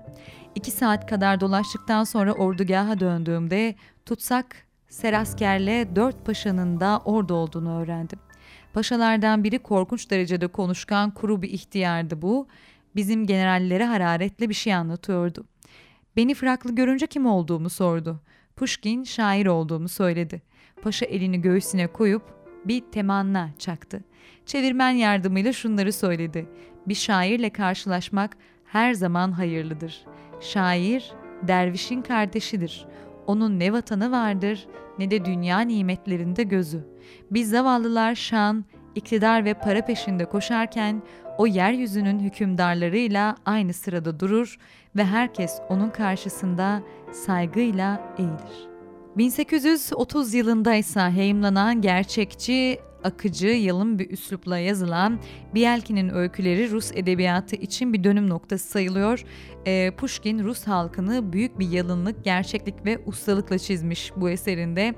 İki 0.54 0.70
saat 0.70 1.06
kadar 1.06 1.40
dolaştıktan 1.40 2.04
sonra 2.04 2.32
ordugaha 2.32 3.00
döndüğümde 3.00 3.74
tutsak 4.06 4.56
Serasker'le 4.88 5.96
dört 5.96 6.26
paşanın 6.26 6.80
da 6.80 7.02
orada 7.04 7.34
olduğunu 7.34 7.80
öğrendim. 7.80 8.18
Paşalardan 8.72 9.44
biri 9.44 9.58
korkunç 9.58 10.10
derecede 10.10 10.46
konuşkan 10.46 11.10
kuru 11.10 11.42
bir 11.42 11.50
ihtiyardı 11.50 12.22
bu. 12.22 12.46
Bizim 12.96 13.26
generallere 13.26 13.84
hararetle 13.84 14.48
bir 14.48 14.54
şey 14.54 14.74
anlatıyordu. 14.74 15.44
Beni 16.16 16.34
fraklı 16.34 16.74
görünce 16.74 17.06
kim 17.06 17.26
olduğumu 17.26 17.70
sordu. 17.70 18.20
Pushkin 18.56 19.04
şair 19.04 19.46
olduğumu 19.46 19.88
söyledi. 19.88 20.42
Paşa 20.82 21.06
elini 21.06 21.40
göğsüne 21.40 21.86
koyup 21.86 22.33
bir 22.64 22.80
temanna 22.92 23.50
çaktı. 23.58 24.00
Çevirmen 24.46 24.90
yardımıyla 24.90 25.52
şunları 25.52 25.92
söyledi. 25.92 26.46
Bir 26.86 26.94
şairle 26.94 27.50
karşılaşmak 27.50 28.36
her 28.64 28.94
zaman 28.94 29.32
hayırlıdır. 29.32 30.04
Şair, 30.40 31.12
dervişin 31.42 32.02
kardeşidir. 32.02 32.86
Onun 33.26 33.58
ne 33.58 33.72
vatanı 33.72 34.12
vardır 34.12 34.66
ne 34.98 35.10
de 35.10 35.24
dünya 35.24 35.60
nimetlerinde 35.60 36.42
gözü. 36.42 36.84
Biz 37.30 37.50
zavallılar 37.50 38.14
şan, 38.14 38.64
iktidar 38.94 39.44
ve 39.44 39.54
para 39.54 39.84
peşinde 39.84 40.24
koşarken 40.24 41.02
o 41.38 41.46
yeryüzünün 41.46 42.20
hükümdarlarıyla 42.20 43.36
aynı 43.46 43.72
sırada 43.72 44.20
durur 44.20 44.58
ve 44.96 45.04
herkes 45.04 45.60
onun 45.68 45.90
karşısında 45.90 46.82
saygıyla 47.12 48.14
eğilir. 48.18 48.73
1830 49.16 50.34
yılında 50.34 50.74
ise 50.74 51.00
yayımlanan 51.00 51.80
gerçekçi, 51.80 52.78
akıcı, 53.04 53.48
yalın 53.48 53.98
bir 53.98 54.10
üslupla 54.10 54.58
yazılan 54.58 55.20
Bielkin'in 55.54 56.08
öyküleri 56.08 56.70
Rus 56.70 56.92
edebiyatı 56.94 57.56
için 57.56 57.92
bir 57.92 58.04
dönüm 58.04 58.28
noktası 58.28 58.68
sayılıyor. 58.68 59.24
E, 59.66 59.90
Pushkin 59.90 60.44
Rus 60.44 60.66
halkını 60.66 61.32
büyük 61.32 61.58
bir 61.58 61.70
yalınlık, 61.70 62.24
gerçeklik 62.24 62.84
ve 62.84 62.98
ustalıkla 63.06 63.58
çizmiş 63.58 64.12
bu 64.16 64.30
eserinde. 64.30 64.94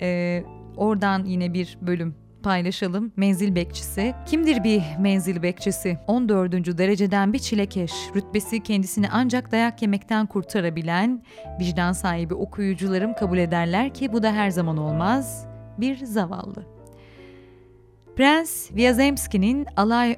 E, 0.00 0.42
oradan 0.76 1.24
yine 1.24 1.54
bir 1.54 1.78
bölüm 1.80 2.14
paylaşalım. 2.42 3.12
Menzil 3.16 3.54
bekçisi. 3.54 4.14
Kimdir 4.26 4.64
bir 4.64 4.82
menzil 4.98 5.42
bekçisi? 5.42 5.98
14. 6.06 6.78
dereceden 6.78 7.32
bir 7.32 7.38
çilekeş. 7.38 7.92
Rütbesi 8.16 8.62
kendisini 8.62 9.08
ancak 9.10 9.52
dayak 9.52 9.82
yemekten 9.82 10.26
kurtarabilen, 10.26 11.22
vicdan 11.60 11.92
sahibi 11.92 12.34
okuyucularım 12.34 13.14
kabul 13.14 13.38
ederler 13.38 13.94
ki 13.94 14.12
bu 14.12 14.22
da 14.22 14.32
her 14.32 14.50
zaman 14.50 14.76
olmaz. 14.76 15.46
Bir 15.78 16.06
zavallı. 16.06 16.64
Prens 18.16 18.72
Vyazemski'nin 18.72 19.66
alay 19.76 20.16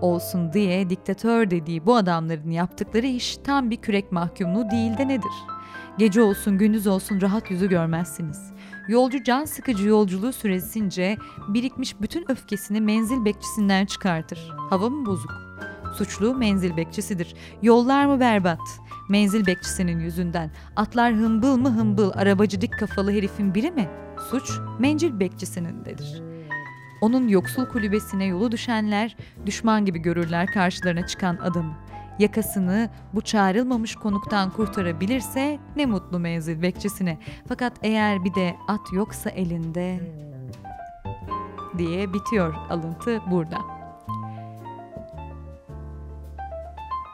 olsun 0.00 0.52
diye 0.52 0.90
diktatör 0.90 1.50
dediği 1.50 1.86
bu 1.86 1.96
adamların 1.96 2.50
yaptıkları 2.50 3.06
iş 3.06 3.36
tam 3.36 3.70
bir 3.70 3.76
kürek 3.76 4.12
mahkumluğu 4.12 4.70
değil 4.70 4.98
de 4.98 5.08
nedir? 5.08 5.32
Gece 5.98 6.22
olsun 6.22 6.58
gündüz 6.58 6.86
olsun 6.86 7.20
rahat 7.20 7.50
yüzü 7.50 7.68
görmezsiniz. 7.68 8.52
Yolcu 8.88 9.24
can 9.24 9.44
sıkıcı 9.44 9.88
yolculuğu 9.88 10.32
süresince 10.32 11.16
birikmiş 11.48 12.00
bütün 12.00 12.30
öfkesini 12.30 12.80
menzil 12.80 13.24
bekçisinden 13.24 13.86
çıkartır. 13.86 14.50
Hava 14.70 14.88
mı 14.88 15.06
bozuk? 15.06 15.32
Suçlu 15.96 16.34
menzil 16.34 16.76
bekçisidir. 16.76 17.34
Yollar 17.62 18.06
mı 18.06 18.20
berbat? 18.20 18.60
Menzil 19.08 19.46
bekçisinin 19.46 20.00
yüzünden. 20.00 20.50
Atlar 20.76 21.14
hımbıl 21.14 21.56
mı 21.56 21.70
hımbıl, 21.70 22.10
arabacı 22.14 22.60
dik 22.60 22.78
kafalı 22.78 23.12
herifin 23.12 23.54
biri 23.54 23.70
mi? 23.70 23.88
Suç 24.30 24.50
menzil 24.78 25.20
bekçisinindedir. 25.20 26.22
Onun 27.00 27.28
yoksul 27.28 27.66
kulübesine 27.66 28.24
yolu 28.24 28.52
düşenler 28.52 29.16
düşman 29.46 29.84
gibi 29.84 29.98
görürler 29.98 30.46
karşılarına 30.46 31.06
çıkan 31.06 31.36
adamı 31.36 31.74
yakasını 32.18 32.90
bu 33.14 33.20
çağrılmamış 33.20 33.96
konuktan 33.96 34.50
kurtarabilirse 34.50 35.58
ne 35.76 35.86
mutlu 35.86 36.18
menzil 36.18 36.62
bekçisine. 36.62 37.18
Fakat 37.48 37.72
eğer 37.82 38.24
bir 38.24 38.34
de 38.34 38.56
at 38.68 38.92
yoksa 38.92 39.30
elinde 39.30 40.00
diye 41.78 42.12
bitiyor 42.12 42.54
alıntı 42.70 43.20
burada. 43.30 43.75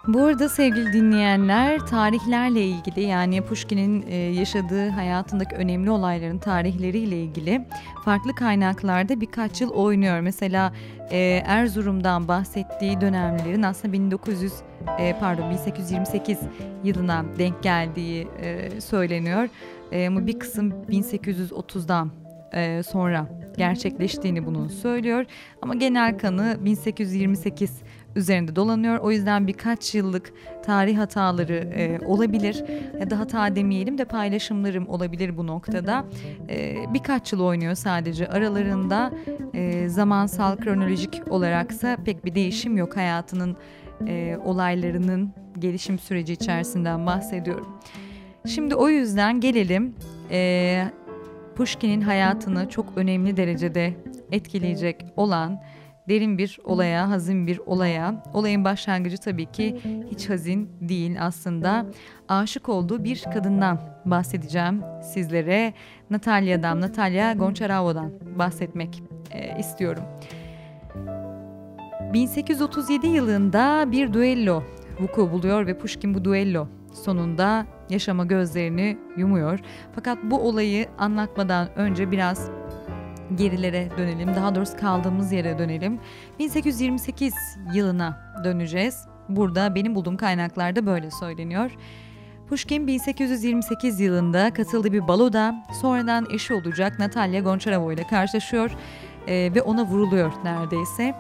Burada 0.09 0.49
sevgili 0.49 0.93
dinleyenler 0.93 1.79
tarihlerle 1.79 2.63
ilgili 2.67 3.01
yani 3.03 3.43
Pushkin'in 3.43 4.05
e, 4.07 4.15
yaşadığı 4.15 4.89
hayatındaki 4.89 5.57
önemli 5.57 5.91
olayların 5.91 6.39
tarihleriyle 6.39 7.23
ilgili 7.23 7.67
farklı 8.05 8.35
kaynaklarda 8.35 9.21
birkaç 9.21 9.61
yıl 9.61 9.71
oynuyor. 9.71 10.21
Mesela 10.21 10.73
e, 11.11 11.43
Erzurum'dan 11.47 12.29
bahsettiği 12.29 13.01
dönemlerin 13.01 13.63
aslında 13.63 13.93
1900 13.93 14.53
e, 14.99 15.17
pardon 15.21 15.51
1828 15.51 16.39
yılına 16.85 17.25
denk 17.39 17.63
geldiği 17.63 18.29
söyleniyor. 18.81 19.49
Ama 20.07 20.27
bir 20.27 20.39
kısım 20.39 20.73
1830'dan 20.91 22.11
sonra 22.83 23.29
gerçekleştiğini 23.57 24.47
bunun 24.47 24.69
söylüyor. 24.69 25.25
Ama 25.63 25.75
genel 25.75 26.19
kanı 26.19 26.57
1828 26.61 27.83
üzerinde 28.17 28.57
dolanıyor. 28.57 28.99
O 28.99 29.11
yüzden 29.11 29.47
birkaç 29.47 29.95
yıllık 29.95 30.33
tarih 30.65 30.99
hataları 30.99 31.55
e, 31.55 32.07
olabilir 32.07 32.65
ya 33.01 33.11
da 33.11 33.19
hata 33.19 33.57
demeyelim 33.57 33.99
de 33.99 34.05
paylaşımlarım 34.05 34.89
olabilir 34.89 35.37
bu 35.37 35.47
noktada. 35.47 36.05
E, 36.49 36.77
birkaç 36.95 37.33
yıl 37.33 37.41
oynuyor 37.41 37.75
sadece 37.75 38.29
aralarında 38.29 39.13
e, 39.55 39.89
zamansal 39.89 40.57
kronolojik 40.57 41.33
olaraksa 41.33 41.97
pek 42.05 42.25
bir 42.25 42.35
değişim 42.35 42.77
yok 42.77 42.97
hayatının 42.97 43.57
e, 44.07 44.39
olaylarının 44.45 45.31
gelişim 45.59 45.99
süreci 45.99 46.33
içerisinden 46.33 47.07
bahsediyorum. 47.07 47.69
Şimdi 48.47 48.75
o 48.75 48.89
yüzden 48.89 49.41
gelelim 49.41 49.95
e, 50.31 50.85
Pushkin'in 51.57 52.01
hayatını 52.01 52.69
çok 52.69 52.87
önemli 52.97 53.37
derecede 53.37 53.95
etkileyecek 54.33 55.05
olan 55.17 55.63
derin 56.09 56.39
bir 56.39 56.59
olaya, 56.65 57.11
hazin 57.11 57.47
bir 57.47 57.59
olaya. 57.59 58.23
Olayın 58.35 58.65
başlangıcı 58.65 59.19
tabii 59.19 59.47
ki 59.47 59.81
hiç 60.11 60.31
hazin 60.31 60.71
değil 60.81 61.17
aslında. 61.21 61.87
Aşık 62.29 62.69
olduğu 62.69 63.05
bir 63.05 63.23
kadından 63.35 63.81
bahsedeceğim 64.05 64.83
sizlere. 65.03 65.75
Natalya'dan, 66.11 66.81
Natalya 66.81 67.33
Gonçarao'dan 67.33 68.11
bahsetmek 68.39 69.03
e, 69.31 69.59
istiyorum. 69.59 70.05
1837 72.13 73.07
yılında 73.07 73.93
bir 73.93 74.13
duello 74.13 74.63
vuku 75.01 75.31
buluyor 75.33 75.67
ve 75.67 75.79
Pushkin 75.79 76.15
bu 76.15 76.25
duello 76.25 76.69
sonunda 76.93 77.67
yaşama 77.91 78.25
gözlerini 78.25 78.99
yumuyor. 79.17 79.61
Fakat 79.95 80.19
bu 80.23 80.41
olayı 80.41 80.87
anlatmadan 80.99 81.69
önce 81.77 82.11
biraz 82.11 82.51
gerilere 83.35 83.89
dönelim. 83.99 84.35
Daha 84.35 84.55
doğrusu 84.55 84.77
kaldığımız 84.77 85.33
yere 85.33 85.59
dönelim. 85.59 86.01
1828 86.39 87.35
yılına 87.75 88.19
döneceğiz. 88.45 89.07
Burada 89.29 89.75
benim 89.75 89.95
bulduğum 89.95 90.17
kaynaklarda 90.17 90.87
böyle 90.87 91.11
söyleniyor. 91.11 91.71
Pushkin 92.49 92.87
1828 92.87 94.01
yılında 94.01 94.53
katıldığı 94.53 94.93
bir 94.93 95.09
baloda 95.09 95.55
sonradan 95.81 96.27
eşi 96.35 96.55
olacak 96.55 96.99
Natalya 96.99 97.41
Gonçarova 97.41 97.93
ile 97.93 98.07
karşılaşıyor 98.07 98.71
e, 99.27 99.55
ve 99.55 99.63
ona 99.63 99.85
vuruluyor 99.85 100.33
neredeyse. 100.45 101.15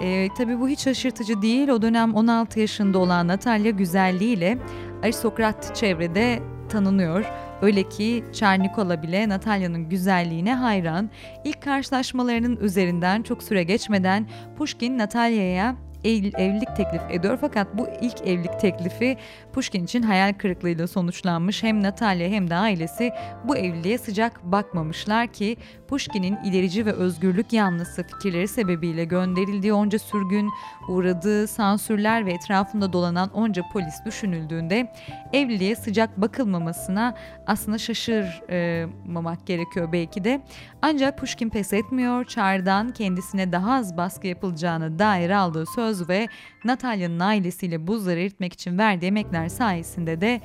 E, 0.00 0.28
tabii 0.38 0.60
bu 0.60 0.68
hiç 0.68 0.80
şaşırtıcı 0.80 1.42
değil. 1.42 1.68
O 1.68 1.82
dönem 1.82 2.14
16 2.14 2.60
yaşında 2.60 2.98
olan 2.98 3.28
Natalya 3.28 3.70
güzelliğiyle 3.70 4.58
aristokrat 5.02 5.76
çevrede 5.76 6.42
tanınıyor. 6.68 7.24
Öyle 7.62 7.88
ki 7.88 8.24
Çernikola 8.32 9.02
bile 9.02 9.28
Natalya'nın 9.28 9.88
güzelliğine 9.88 10.54
hayran. 10.54 11.10
İlk 11.44 11.62
karşılaşmalarının 11.62 12.56
üzerinden 12.56 13.22
çok 13.22 13.42
süre 13.42 13.62
geçmeden 13.62 14.28
Pushkin 14.58 14.98
Natalya'ya 14.98 15.76
evlilik 16.04 16.76
teklif 16.76 17.02
ediyor. 17.10 17.38
Fakat 17.40 17.78
bu 17.78 17.88
ilk 18.00 18.20
evlilik 18.20 18.60
teklifi 18.60 19.16
Pushkin 19.52 19.84
için 19.84 20.02
hayal 20.02 20.32
kırıklığıyla 20.32 20.86
sonuçlanmış. 20.86 21.62
Hem 21.62 21.82
Natalya 21.82 22.28
hem 22.28 22.50
de 22.50 22.54
ailesi 22.54 23.10
bu 23.44 23.56
evliliğe 23.56 23.98
sıcak 23.98 24.44
bakmamışlar 24.44 25.26
ki 25.26 25.56
Pushkin'in 25.88 26.36
ilerici 26.44 26.86
ve 26.86 26.92
özgürlük 26.92 27.52
yanlısı 27.52 28.02
fikirleri 28.02 28.48
sebebiyle 28.48 29.04
gönderildiği 29.04 29.72
onca 29.72 29.98
sürgün, 29.98 30.50
uğradığı 30.88 31.46
sansürler 31.46 32.26
ve 32.26 32.32
etrafında 32.32 32.92
dolanan 32.92 33.30
onca 33.30 33.62
polis 33.72 33.94
düşünüldüğünde 34.04 34.92
evliliğe 35.32 35.76
sıcak 35.76 36.20
bakılmamasına 36.20 37.14
aslında 37.46 37.78
şaşırmamak 37.78 39.46
gerekiyor 39.46 39.92
belki 39.92 40.24
de. 40.24 40.40
Ancak 40.82 41.18
Pushkin 41.18 41.48
pes 41.48 41.72
etmiyor. 41.72 42.24
Çar'dan 42.24 42.92
kendisine 42.92 43.52
daha 43.52 43.74
az 43.74 43.96
baskı 43.96 44.26
yapılacağına 44.26 44.98
dair 44.98 45.30
aldığı 45.30 45.66
söz 45.66 46.08
ve 46.08 46.28
Natalya'nın 46.64 47.20
ailesiyle 47.20 47.86
buzları 47.86 48.20
eritmek 48.20 48.52
için 48.52 48.78
verdiği 48.78 49.06
emekler 49.06 49.48
sayesinde 49.48 50.20
de 50.20 50.40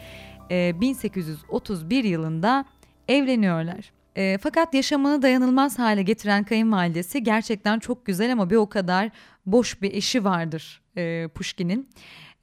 e, 0.51 0.81
1831 0.81 2.03
yılında 2.03 2.65
evleniyorlar. 3.07 4.00
E, 4.15 4.37
fakat 4.41 4.73
yaşamını 4.73 5.21
dayanılmaz 5.21 5.79
hale 5.79 6.03
getiren 6.03 6.43
kayınvalidesi 6.43 7.23
gerçekten 7.23 7.79
çok 7.79 8.05
güzel 8.05 8.31
ama 8.31 8.49
bir 8.49 8.55
o 8.55 8.69
kadar 8.69 9.09
boş 9.45 9.81
bir 9.81 9.93
eşi 9.93 10.23
vardır 10.23 10.81
e, 10.97 11.27
Pushkin'in. 11.27 11.89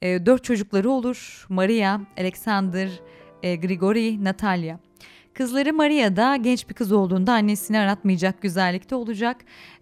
E, 0.01 0.25
dört 0.25 0.43
çocukları 0.43 0.89
olur. 0.89 1.45
Maria, 1.49 1.99
Alexander, 2.17 2.89
e, 3.43 3.55
Grigori, 3.55 4.23
Natalya. 4.23 4.79
Kızları 5.33 5.73
Maria 5.73 6.15
da 6.15 6.35
genç 6.35 6.69
bir 6.69 6.73
kız 6.73 6.91
olduğunda 6.91 7.33
annesini 7.33 7.79
aratmayacak 7.79 8.41
güzellikte 8.41 8.95
olacak. 8.95 9.37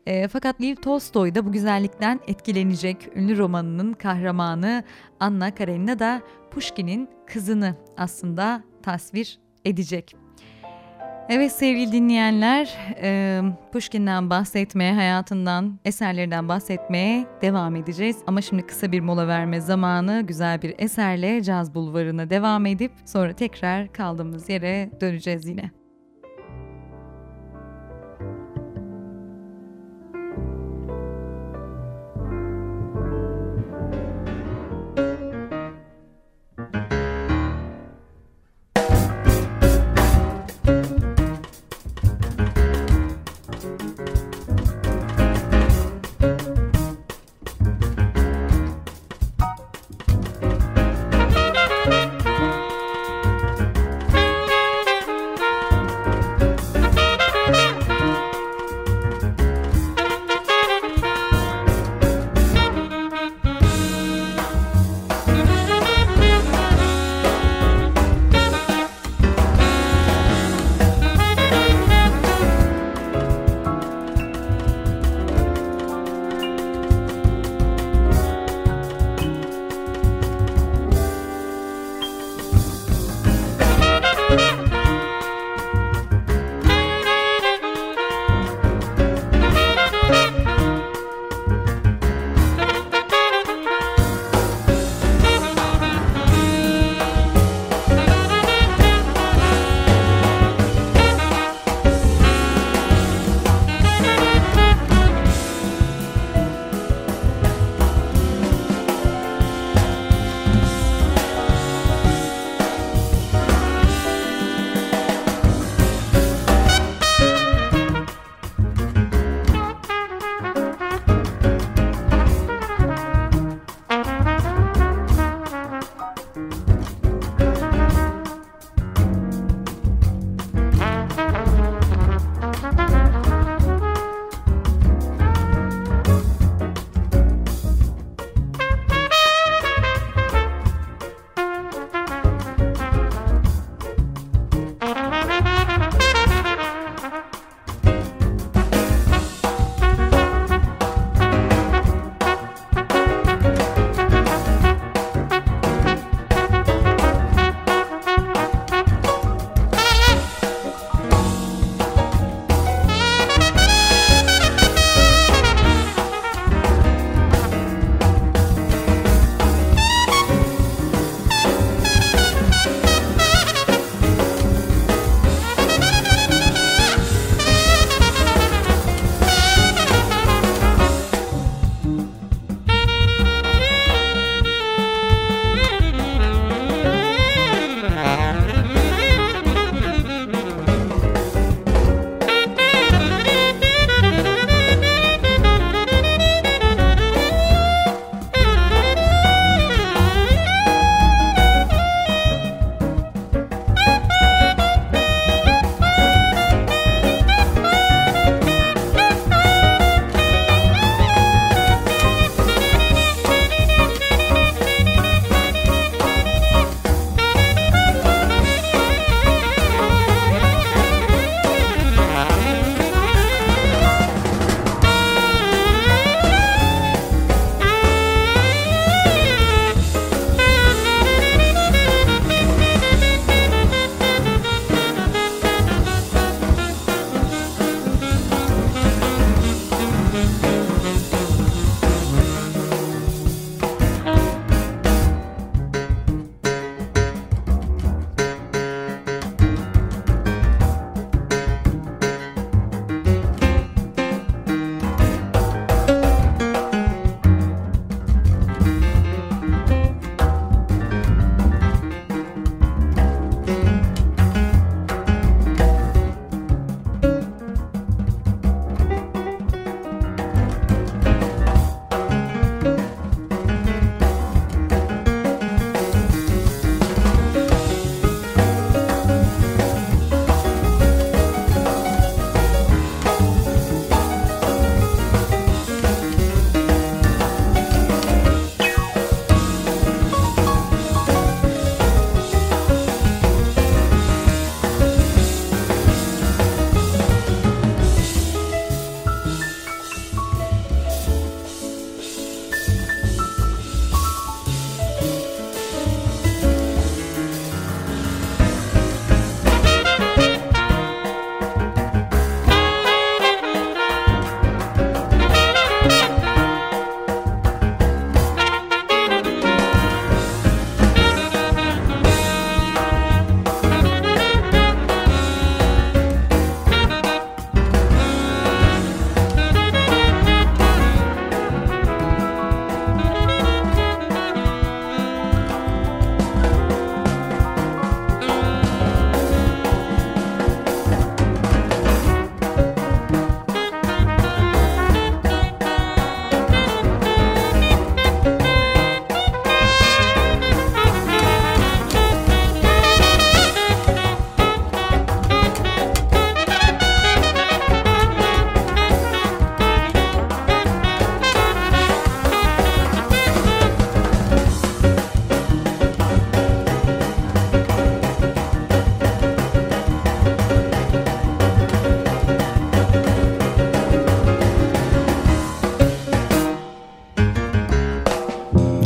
E, 0.06 0.28
fakat 0.28 0.62
Liv 0.62 0.76
Tolstoy 0.76 1.36
da 1.36 1.46
bu 1.46 1.52
güzellikten 1.52 2.20
etkilenecek. 2.28 3.10
Ünlü 3.16 3.38
romanının 3.38 3.94
kahramanı 3.94 4.84
Anna 5.20 5.56
Karenina 5.56 6.00
da 6.00 6.22
Pushkin'in 6.52 7.10
kızını 7.28 7.76
aslında 7.98 8.64
tasvir 8.84 9.40
edecek. 9.66 10.27
Evet 11.30 11.52
sevgili 11.52 11.92
dinleyenler, 11.92 12.78
e, 13.02 13.42
Pushkin'den 13.72 14.30
bahsetmeye, 14.30 14.94
hayatından, 14.94 15.80
eserlerinden 15.86 16.50
bahsetmeye 16.50 17.26
devam 17.42 17.76
edeceğiz. 17.76 18.18
Ama 18.28 18.42
şimdi 18.42 18.66
kısa 18.68 18.92
bir 18.92 19.00
mola 19.00 19.28
verme 19.28 19.62
zamanı, 19.62 20.24
güzel 20.28 20.62
bir 20.62 20.76
eserle 20.78 21.44
Caz 21.44 21.76
Bulvarı'na 21.76 22.30
devam 22.30 22.66
edip 22.66 22.92
sonra 23.06 23.34
tekrar 23.34 23.94
kaldığımız 23.94 24.50
yere 24.50 24.90
döneceğiz 25.02 25.46
yine. 25.46 25.77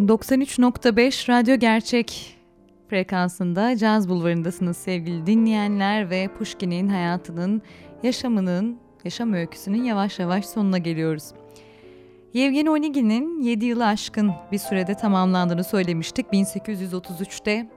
...93.5 0.00 1.28
Radyo 1.28 1.56
Gerçek 1.56 2.36
frekansında 2.88 3.76
Caz 3.76 4.08
Bulvarı'ndasınız 4.08 4.76
sevgili 4.76 5.26
dinleyenler... 5.26 6.10
...ve 6.10 6.28
Pushkin'in 6.38 6.88
hayatının, 6.88 7.62
yaşamının, 8.02 8.78
yaşam 9.04 9.32
öyküsünün 9.32 9.84
yavaş 9.84 10.18
yavaş 10.18 10.46
sonuna 10.46 10.78
geliyoruz. 10.78 11.24
Yevgeni 12.34 12.70
Onigin'in 12.70 13.40
7 13.40 13.64
yılı 13.64 13.86
aşkın 13.86 14.32
bir 14.52 14.58
sürede 14.58 14.94
tamamlandığını 14.94 15.64
söylemiştik. 15.64 16.26
1833'te 16.26 17.70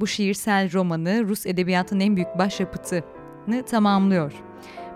bu 0.00 0.06
şiirsel 0.06 0.72
romanı 0.72 1.28
Rus 1.28 1.46
edebiyatının 1.46 2.00
en 2.00 2.16
büyük 2.16 2.38
başyapıtını 2.38 3.64
tamamlıyor. 3.70 4.32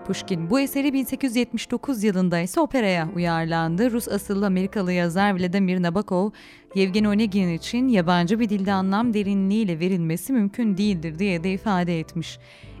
Pushkin. 0.05 0.49
Bu 0.49 0.59
eseri 0.59 0.93
1879 0.93 2.03
yılında 2.03 2.39
ise 2.39 2.59
operaya 2.59 3.09
uyarlandı. 3.15 3.91
Rus 3.91 4.07
asıllı 4.07 4.45
Amerikalı 4.45 4.91
yazar 4.91 5.39
Vladimir 5.39 5.81
Nabokov, 5.81 6.29
Yevgeni 6.75 7.09
Onegin 7.09 7.49
için 7.49 7.87
yabancı 7.87 8.39
bir 8.39 8.49
dilde 8.49 8.73
anlam 8.73 9.13
derinliğiyle 9.13 9.79
verilmesi 9.79 10.33
mümkün 10.33 10.77
değildir 10.77 11.19
diye 11.19 11.43
de 11.43 11.53
ifade 11.53 11.99
etmiş. 11.99 12.39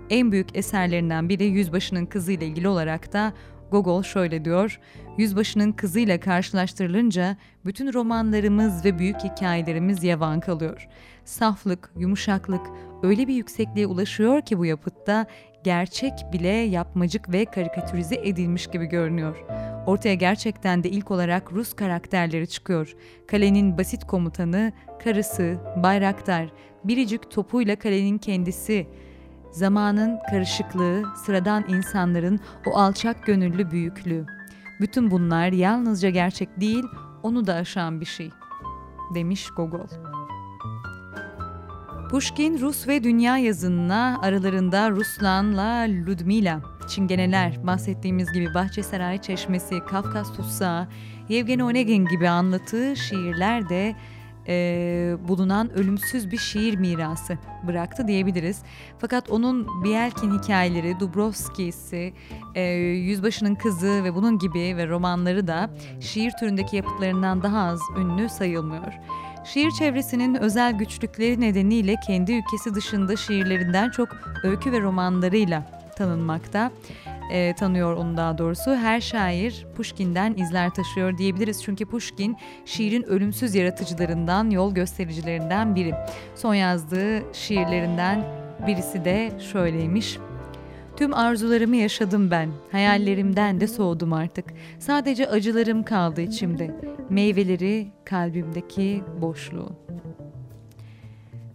En 0.09 0.31
büyük 0.31 0.57
eserlerinden 0.57 1.29
biri 1.29 1.43
Yüzbaşı'nın 1.43 2.05
kızı 2.05 2.31
ile 2.31 2.45
ilgili 2.45 2.67
olarak 2.67 3.13
da 3.13 3.33
Gogol 3.71 4.03
şöyle 4.03 4.45
diyor, 4.45 4.79
Yüzbaşı'nın 5.17 5.71
kızıyla 5.71 6.19
karşılaştırılınca 6.19 7.37
bütün 7.65 7.93
romanlarımız 7.93 8.85
ve 8.85 8.99
büyük 8.99 9.19
hikayelerimiz 9.23 10.03
yavan 10.03 10.39
kalıyor. 10.39 10.87
Saflık, 11.25 11.91
yumuşaklık 11.97 12.67
öyle 13.03 13.27
bir 13.27 13.33
yüksekliğe 13.33 13.87
ulaşıyor 13.87 14.41
ki 14.41 14.57
bu 14.57 14.65
yapıtta 14.65 15.25
gerçek 15.63 16.13
bile 16.33 16.47
yapmacık 16.47 17.31
ve 17.31 17.45
karikatürize 17.45 18.15
edilmiş 18.15 18.67
gibi 18.67 18.85
görünüyor. 18.85 19.43
Ortaya 19.85 20.13
gerçekten 20.15 20.83
de 20.83 20.89
ilk 20.89 21.11
olarak 21.11 21.53
Rus 21.53 21.73
karakterleri 21.73 22.47
çıkıyor. 22.47 22.95
Kalenin 23.27 23.77
basit 23.77 24.03
komutanı, 24.03 24.71
karısı, 25.03 25.57
bayraktar, 25.83 26.49
biricik 26.83 27.31
topuyla 27.31 27.75
kalenin 27.75 28.17
kendisi, 28.17 28.87
zamanın 29.51 30.19
karışıklığı, 30.29 31.03
sıradan 31.25 31.65
insanların 31.69 32.39
o 32.65 32.77
alçak 32.77 33.25
gönüllü 33.25 33.71
büyüklüğü. 33.71 34.25
Bütün 34.81 35.11
bunlar 35.11 35.51
yalnızca 35.51 36.09
gerçek 36.09 36.61
değil, 36.61 36.83
onu 37.23 37.47
da 37.47 37.53
aşan 37.53 38.01
bir 38.01 38.05
şey, 38.05 38.29
demiş 39.15 39.49
Gogol. 39.49 40.12
Pushkin 42.13 42.59
Rus 42.59 42.87
ve 42.87 43.03
dünya 43.03 43.37
yazınına 43.37 44.19
aralarında 44.21 44.91
Ruslan'la 44.91 45.85
Ludmila, 46.07 46.61
Çingeneler, 46.89 47.67
bahsettiğimiz 47.67 48.31
gibi 48.31 48.53
Bahçesaray 48.53 49.21
Çeşmesi, 49.21 49.79
Kafkas 49.79 50.35
Tutsağı, 50.35 50.87
Yevgeni 51.29 51.63
Onegin 51.63 52.05
gibi 52.05 52.29
anlattığı 52.29 52.95
şiirler 52.95 53.69
de 53.69 53.95
e, 54.47 55.15
bulunan 55.27 55.73
ölümsüz 55.73 56.31
bir 56.31 56.37
şiir 56.37 56.75
mirası 56.77 57.37
bıraktı 57.67 58.07
diyebiliriz. 58.07 58.63
Fakat 58.99 59.29
onun 59.29 59.83
Bielkin 59.83 60.39
hikayeleri, 60.39 60.99
Dubrovski'si, 60.99 62.13
e, 62.55 62.61
Yüzbaşı'nın 62.81 63.55
Kızı 63.55 64.03
ve 64.03 64.15
bunun 64.15 64.37
gibi 64.37 64.77
ve 64.77 64.87
romanları 64.87 65.47
da 65.47 65.69
şiir 65.99 66.31
türündeki 66.39 66.75
yapıtlarından 66.75 67.43
daha 67.43 67.59
az 67.59 67.79
ünlü 67.97 68.29
sayılmıyor. 68.29 68.93
Şiir 69.43 69.71
çevresinin 69.71 70.35
özel 70.35 70.73
güçlükleri 70.73 71.41
nedeniyle 71.41 71.95
kendi 72.07 72.31
ülkesi 72.31 72.75
dışında 72.75 73.15
şiirlerinden 73.15 73.89
çok 73.89 74.09
öykü 74.43 74.71
ve 74.71 74.81
romanlarıyla 74.81 75.63
tanınmakta. 75.95 76.71
E, 77.31 77.55
tanıyor 77.55 77.97
onu 77.97 78.17
daha 78.17 78.37
doğrusu. 78.37 78.75
Her 78.75 79.01
şair 79.01 79.65
Pushkin'den 79.75 80.33
izler 80.33 80.69
taşıyor 80.69 81.17
diyebiliriz. 81.17 81.63
Çünkü 81.63 81.85
Pushkin 81.85 82.37
şiirin 82.65 83.03
ölümsüz 83.03 83.55
yaratıcılarından, 83.55 84.49
yol 84.49 84.73
göstericilerinden 84.73 85.75
biri. 85.75 85.93
Son 86.35 86.53
yazdığı 86.53 87.23
şiirlerinden 87.33 88.25
birisi 88.67 89.05
de 89.05 89.31
şöyleymiş. 89.51 90.17
Tüm 91.03 91.13
arzularımı 91.13 91.75
yaşadım 91.75 92.31
ben, 92.31 92.49
hayallerimden 92.71 93.61
de 93.61 93.67
soğudum 93.67 94.13
artık. 94.13 94.45
Sadece 94.79 95.29
acılarım 95.29 95.83
kaldı 95.83 96.21
içimde, 96.21 96.75
meyveleri 97.09 97.87
kalbimdeki 98.05 99.03
boşluğu. 99.21 99.71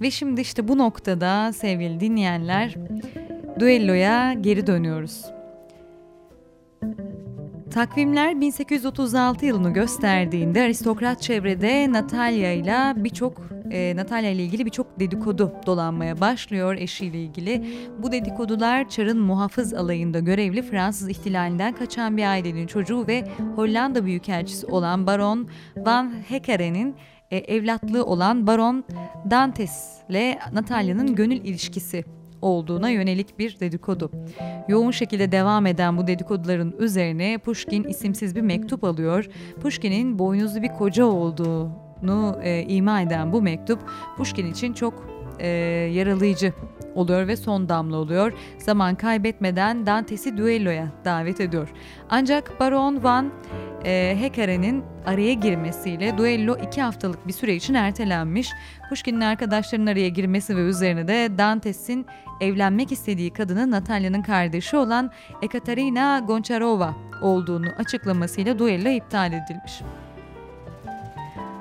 Ve 0.01 0.11
şimdi 0.11 0.41
işte 0.41 0.69
bu 0.69 0.79
noktada 0.79 1.53
sevgili 1.53 2.01
dinleyenler, 2.01 2.75
düelloya 3.61 4.33
geri 4.33 4.67
dönüyoruz. 4.67 5.25
Takvimler 7.79 8.41
1836 8.41 9.47
yılını 9.47 9.73
gösterdiğinde 9.73 10.63
aristokrat 10.63 11.23
çevrede 11.23 11.93
Natalya 11.93 12.53
ile 12.53 13.05
birçok 13.05 13.43
e, 13.71 13.97
Natalya 13.97 14.31
ile 14.31 14.43
ilgili 14.45 14.67
birçok 14.67 15.01
dedikodu 15.01 15.53
dolanmaya 15.67 16.21
başlıyor 16.21 16.75
eşiyle 16.75 17.23
ilgili. 17.23 17.65
Bu 17.99 18.13
dedikodular 18.13 18.89
Çar'ın 18.89 19.19
muhafız 19.21 19.75
alayında 19.75 20.19
görevli 20.19 20.63
Fransız 20.63 21.09
ihtilalinden 21.09 21.75
kaçan 21.75 22.17
bir 22.17 22.25
ailenin 22.25 22.67
çocuğu 22.67 23.07
ve 23.07 23.29
Hollanda 23.57 24.05
Büyükelçisi 24.05 24.67
olan 24.67 25.07
Baron 25.07 25.49
Van 25.77 26.13
Heckeren'in 26.29 26.97
e, 27.31 27.37
evlatlığı 27.37 28.05
olan 28.07 28.47
Baron 28.47 28.85
Dantes 29.31 29.89
ile 30.09 30.39
Natalya'nın 30.53 31.15
gönül 31.15 31.45
ilişkisi 31.45 32.05
olduğuna 32.43 32.91
yönelik 32.91 33.39
bir 33.39 33.61
dedikodu. 33.61 34.11
Yoğun 34.69 34.91
şekilde 34.91 35.33
devam 35.33 35.67
eden 35.67 35.99
bu 35.99 36.07
dedikoduların 36.07 36.75
üzerine 36.79 37.39
Pushkin 37.39 37.85
isimsiz 37.85 38.37
bir 38.37 38.41
mektup 38.41 38.85
alıyor. 38.85 39.27
Pushkin'in 39.61 40.19
boynuzlu 40.19 40.63
bir 40.63 40.69
koca 40.69 41.05
olduğunu 41.05 42.39
e, 42.43 42.63
ima 42.63 43.01
eden 43.01 43.33
bu 43.33 43.43
mektup 43.43 43.81
Pushkin 44.17 44.51
için 44.53 44.73
çok 44.73 45.18
e, 45.39 45.49
yaralayıcı 45.93 46.53
oluyor 46.95 47.29
ve 47.29 47.37
son 47.37 47.69
damla 47.69 47.97
oluyor. 47.97 48.33
Zaman 48.59 48.95
kaybetmeden 48.95 49.87
Dantes'i 49.87 50.37
düelloya 50.37 50.89
davet 51.05 51.41
ediyor. 51.41 51.69
Ancak 52.11 52.61
Baron 52.61 53.03
Van 53.03 53.33
e, 53.85 54.17
Hekare'nin 54.21 54.85
araya 55.07 55.33
girmesiyle 55.33 56.19
duello 56.19 56.57
iki 56.67 56.83
haftalık 56.83 57.27
bir 57.27 57.33
süre 57.33 57.55
için 57.55 57.75
ertelenmiş. 57.75 58.51
Pushkin'in 58.89 59.21
arkadaşlarının 59.21 59.87
araya 59.87 60.09
girmesi 60.09 60.57
ve 60.57 60.61
üzerine 60.61 61.09
de 61.09 61.39
Dantes'in 61.39 62.07
evlenmek 62.41 62.93
istediği 62.93 63.33
kadının 63.33 63.71
Natalya'nın 63.71 64.23
kardeşi 64.23 64.77
olan 64.77 65.11
Ekaterina 65.43 66.19
Goncharova 66.27 66.95
olduğunu 67.23 67.69
açıklamasıyla 67.79 68.59
duello 68.59 68.89
iptal 68.89 69.33
edilmiş. 69.33 69.83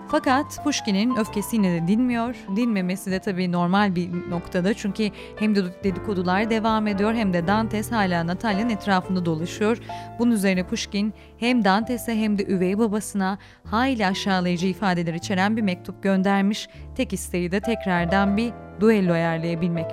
Fakat 0.09 0.63
Pushkin'in 0.63 1.15
öfkesi 1.15 1.55
yine 1.55 1.71
de 1.71 1.87
dinmiyor. 1.87 2.35
Dinmemesi 2.55 3.11
de 3.11 3.19
tabii 3.19 3.51
normal 3.51 3.95
bir 3.95 4.09
noktada 4.29 4.73
çünkü 4.73 5.09
hem 5.39 5.55
de 5.55 5.83
dedikodular 5.83 6.49
devam 6.49 6.87
ediyor 6.87 7.13
hem 7.13 7.33
de 7.33 7.47
Dantes 7.47 7.91
hala 7.91 8.27
Natalya'nın 8.27 8.69
etrafında 8.69 9.25
dolaşıyor. 9.25 9.77
Bunun 10.19 10.31
üzerine 10.31 10.63
Pushkin 10.63 11.13
hem 11.37 11.63
Dantes'e 11.63 12.15
hem 12.15 12.37
de 12.37 12.45
üvey 12.45 12.77
babasına 12.77 13.37
hayli 13.63 14.05
aşağılayıcı 14.05 14.67
ifadeler 14.67 15.13
içeren 15.13 15.57
bir 15.57 15.61
mektup 15.61 16.03
göndermiş. 16.03 16.69
Tek 16.95 17.13
isteği 17.13 17.51
de 17.51 17.59
tekrardan 17.59 18.37
bir 18.37 18.53
duello 18.79 19.13
ayarlayabilmek. 19.13 19.85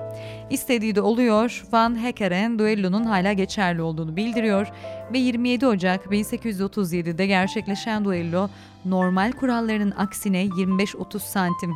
İstediği 0.51 0.95
de 0.95 1.01
oluyor. 1.01 1.65
Van 1.73 2.03
Heckeren 2.05 2.59
duellonun 2.59 3.05
hala 3.05 3.33
geçerli 3.33 3.83
olduğunu 3.83 4.17
bildiriyor 4.17 4.69
ve 5.13 5.19
27 5.19 5.67
Ocak 5.67 6.05
1837'de 6.07 7.27
gerçekleşen 7.27 8.05
duello 8.05 8.49
normal 8.85 9.33
kurallarının 9.33 9.91
aksine 9.91 10.45
25-30 10.45 11.19
santim 11.19 11.75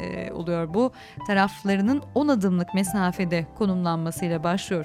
e, 0.00 0.32
oluyor 0.32 0.74
bu. 0.74 0.92
Taraflarının 1.26 2.02
10 2.14 2.28
adımlık 2.28 2.74
mesafede 2.74 3.46
konumlanmasıyla 3.58 4.44
başlıyor. 4.44 4.84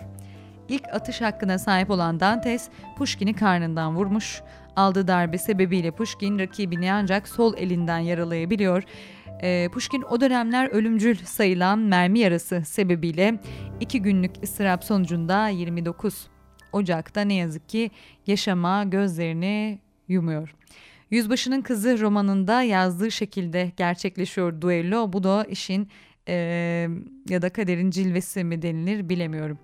İlk 0.69 0.83
atış 0.93 1.21
hakkına 1.21 1.59
sahip 1.59 1.89
olan 1.89 2.19
Dantes, 2.19 2.69
Pushkin'i 2.97 3.33
karnından 3.33 3.95
vurmuş. 3.95 4.41
Aldığı 4.75 5.07
darbe 5.07 5.37
sebebiyle 5.37 5.91
Pushkin 5.91 6.39
rakibini 6.39 6.93
ancak 6.93 7.27
sol 7.27 7.53
elinden 7.57 7.99
yaralayabiliyor 7.99 8.83
e, 9.41 9.69
Pushkin 9.73 10.01
o 10.01 10.21
dönemler 10.21 10.67
ölümcül 10.67 11.15
sayılan 11.15 11.79
mermi 11.79 12.19
yarası 12.19 12.61
sebebiyle 12.65 13.39
iki 13.79 14.01
günlük 14.01 14.43
ıstırap 14.43 14.83
sonucunda 14.83 15.47
29 15.47 16.27
Ocak'ta 16.71 17.21
ne 17.21 17.33
yazık 17.33 17.69
ki 17.69 17.91
yaşama 18.27 18.83
gözlerini 18.83 19.79
yumuyor. 20.07 20.55
Yüzbaşının 21.11 21.61
Kızı 21.61 21.99
romanında 21.99 22.61
yazdığı 22.61 23.11
şekilde 23.11 23.71
gerçekleşiyor 23.77 24.61
duello. 24.61 25.13
Bu 25.13 25.23
da 25.23 25.43
işin 25.43 25.87
e, 26.27 26.33
ya 27.29 27.41
da 27.41 27.49
kaderin 27.49 27.91
cilvesi 27.91 28.43
mi 28.43 28.61
denilir 28.61 29.09
bilemiyorum. 29.09 29.59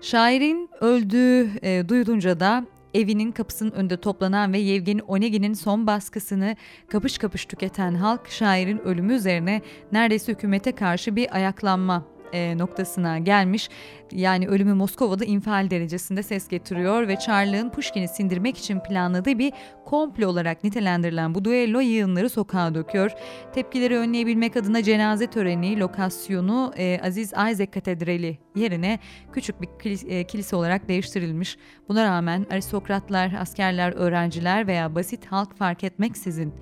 Şairin 0.00 0.70
öldüğü 0.80 1.50
e, 1.62 1.88
duyulunca 1.88 2.40
da 2.40 2.66
Evinin 2.94 3.32
kapısının 3.32 3.70
önünde 3.70 3.96
toplanan 3.96 4.52
ve 4.52 4.58
Yevgeni 4.58 5.02
Onegin'in 5.02 5.54
son 5.54 5.86
baskısını 5.86 6.56
kapış 6.88 7.18
kapış 7.18 7.44
tüketen 7.44 7.94
halk 7.94 8.28
şairin 8.28 8.78
ölümü 8.78 9.14
üzerine 9.14 9.62
neredeyse 9.92 10.32
hükümete 10.32 10.72
karşı 10.72 11.16
bir 11.16 11.36
ayaklanma 11.36 12.06
e, 12.32 12.58
noktasına 12.58 13.18
gelmiş. 13.18 13.68
Yani 14.12 14.48
ölümü 14.48 14.74
Moskova'da 14.74 15.24
infial 15.24 15.70
derecesinde 15.70 16.22
ses 16.22 16.48
getiriyor 16.48 17.08
ve 17.08 17.16
Çarlığın 17.16 17.70
Pushkin'i 17.70 18.08
sindirmek 18.08 18.58
için 18.58 18.80
planladığı 18.80 19.38
bir 19.38 19.52
komplo 19.86 20.26
olarak 20.26 20.64
nitelendirilen 20.64 21.34
bu 21.34 21.44
duello 21.44 21.80
yığınları 21.80 22.30
sokağa 22.30 22.74
döküyor. 22.74 23.10
Tepkileri 23.54 23.96
önleyebilmek 23.96 24.56
adına 24.56 24.82
cenaze 24.82 25.26
töreni 25.26 25.80
lokasyonu 25.80 26.72
e, 26.76 27.00
Aziz 27.02 27.28
Isaac 27.28 27.70
Katedrali 27.72 28.38
yerine 28.56 28.98
küçük 29.32 29.60
bir 29.60 30.08
e, 30.08 30.24
kilise 30.24 30.56
olarak 30.56 30.88
değiştirilmiş. 30.88 31.56
Buna 31.88 32.04
rağmen 32.04 32.46
aristokratlar, 32.50 33.32
askerler, 33.40 33.92
öğrenciler 33.92 34.66
veya 34.66 34.94
basit 34.94 35.26
halk 35.26 35.56
fark 35.56 35.84
etmeksizin 35.84 36.54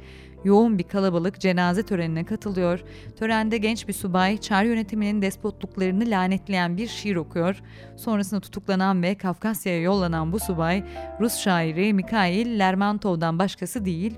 yoğun 0.44 0.78
bir 0.78 0.82
kalabalık 0.82 1.40
cenaze 1.40 1.82
törenine 1.82 2.24
katılıyor. 2.24 2.84
Törende 3.18 3.58
genç 3.58 3.88
bir 3.88 3.92
subay 3.92 4.38
Çar 4.38 4.64
yönetiminin 4.64 5.22
despotluklarını 5.22 6.04
lanetleyen 6.10 6.76
bir 6.76 6.88
şiir 6.88 7.16
okuyor. 7.16 7.62
Sonrasında 7.96 8.40
tutuklanan 8.40 9.02
ve 9.02 9.14
Kafkasya'ya 9.14 9.80
yollanan 9.80 10.32
bu 10.32 10.40
subay 10.40 10.84
Rus 11.20 11.36
şairi 11.36 11.92
Mikhail 11.92 12.58
Lermontov'dan 12.58 13.38
başkası 13.38 13.84
değil. 13.84 14.14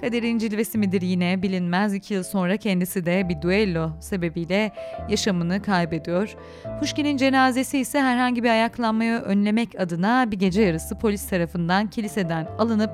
Kaderin 0.00 0.38
cilvesi 0.38 0.78
midir 0.78 1.02
yine 1.02 1.42
bilinmez 1.42 1.94
iki 1.94 2.14
yıl 2.14 2.22
sonra 2.22 2.56
kendisi 2.56 3.06
de 3.06 3.28
bir 3.28 3.42
duello 3.42 3.90
sebebiyle 4.00 4.72
yaşamını 5.08 5.62
kaybediyor. 5.62 6.36
Pushkin'in 6.80 7.16
cenazesi 7.16 7.78
ise 7.78 8.00
herhangi 8.00 8.42
bir 8.42 8.50
ayaklanmayı 8.50 9.12
önlemek 9.12 9.80
adına 9.80 10.30
bir 10.30 10.38
gece 10.38 10.62
yarısı 10.62 10.98
polis 10.98 11.28
tarafından 11.28 11.90
kiliseden 11.90 12.48
alınıp 12.58 12.90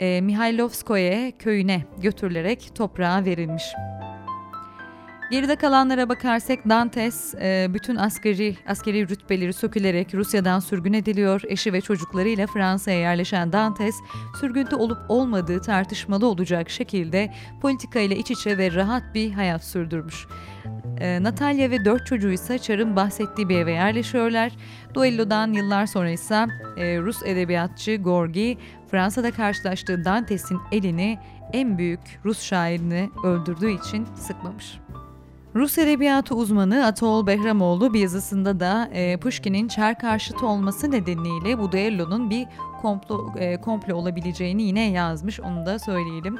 e, 0.00 0.20
Mihailovskoye 0.20 1.32
köyüne 1.38 1.82
götürülerek 2.02 2.70
toprağa 2.74 3.24
verilmiş. 3.24 3.64
Geride 5.30 5.56
kalanlara 5.56 6.08
bakarsak 6.08 6.68
Dantes 6.68 7.34
e, 7.34 7.66
bütün 7.74 7.96
askeri 7.96 8.56
askeri 8.68 9.08
rütbeleri 9.08 9.52
sökülerek 9.52 10.14
Rusya'dan 10.14 10.60
sürgün 10.60 10.92
ediliyor. 10.92 11.42
Eşi 11.48 11.72
ve 11.72 11.80
çocuklarıyla 11.80 12.46
Fransa'ya 12.46 12.98
yerleşen 12.98 13.52
Dantes, 13.52 13.94
sürgünde 14.40 14.76
olup 14.76 14.98
olmadığı 15.08 15.60
tartışmalı 15.60 16.26
olacak 16.26 16.70
şekilde 16.70 17.32
politika 17.62 18.00
ile 18.00 18.16
iç 18.16 18.30
içe 18.30 18.58
ve 18.58 18.74
rahat 18.74 19.14
bir 19.14 19.32
hayat 19.32 19.64
sürdürmüş. 19.64 20.26
E, 21.00 21.22
Natalya 21.22 21.70
ve 21.70 21.84
dört 21.84 22.06
çocuğu 22.06 22.30
ise 22.30 22.58
Çar'ın 22.58 22.96
bahsettiği 22.96 23.48
bir 23.48 23.58
eve 23.58 23.72
yerleşiyorlar. 23.72 24.52
Duello'dan 24.96 25.52
yıllar 25.52 25.86
sonra 25.86 26.10
ise 26.10 26.46
e, 26.76 26.98
Rus 26.98 27.22
edebiyatçı 27.22 27.96
Gorgi, 27.96 28.58
Fransa'da 28.90 29.30
karşılaştığı 29.30 30.04
Dantes'in 30.04 30.60
elini 30.72 31.18
en 31.52 31.78
büyük 31.78 32.00
Rus 32.24 32.42
şairini 32.42 33.10
öldürdüğü 33.24 33.70
için 33.70 34.06
sıkmamış. 34.14 34.78
Rus 35.54 35.78
edebiyatı 35.78 36.34
uzmanı 36.34 36.86
Atol 36.86 37.26
Behramoğlu 37.26 37.94
bir 37.94 38.00
yazısında 38.00 38.60
da 38.60 38.88
e, 38.92 39.16
Pushkin'in 39.16 39.68
Çar 39.68 39.98
karşıtı 39.98 40.46
olması 40.46 40.90
nedeniyle 40.90 41.58
bu 41.58 41.72
düellonun 41.72 42.30
bir 42.30 42.46
komplo, 42.82 43.32
e, 43.38 43.60
komplo 43.60 43.94
olabileceğini 43.94 44.62
yine 44.62 44.90
yazmış. 44.90 45.40
Onu 45.40 45.66
da 45.66 45.78
söyleyelim. 45.78 46.38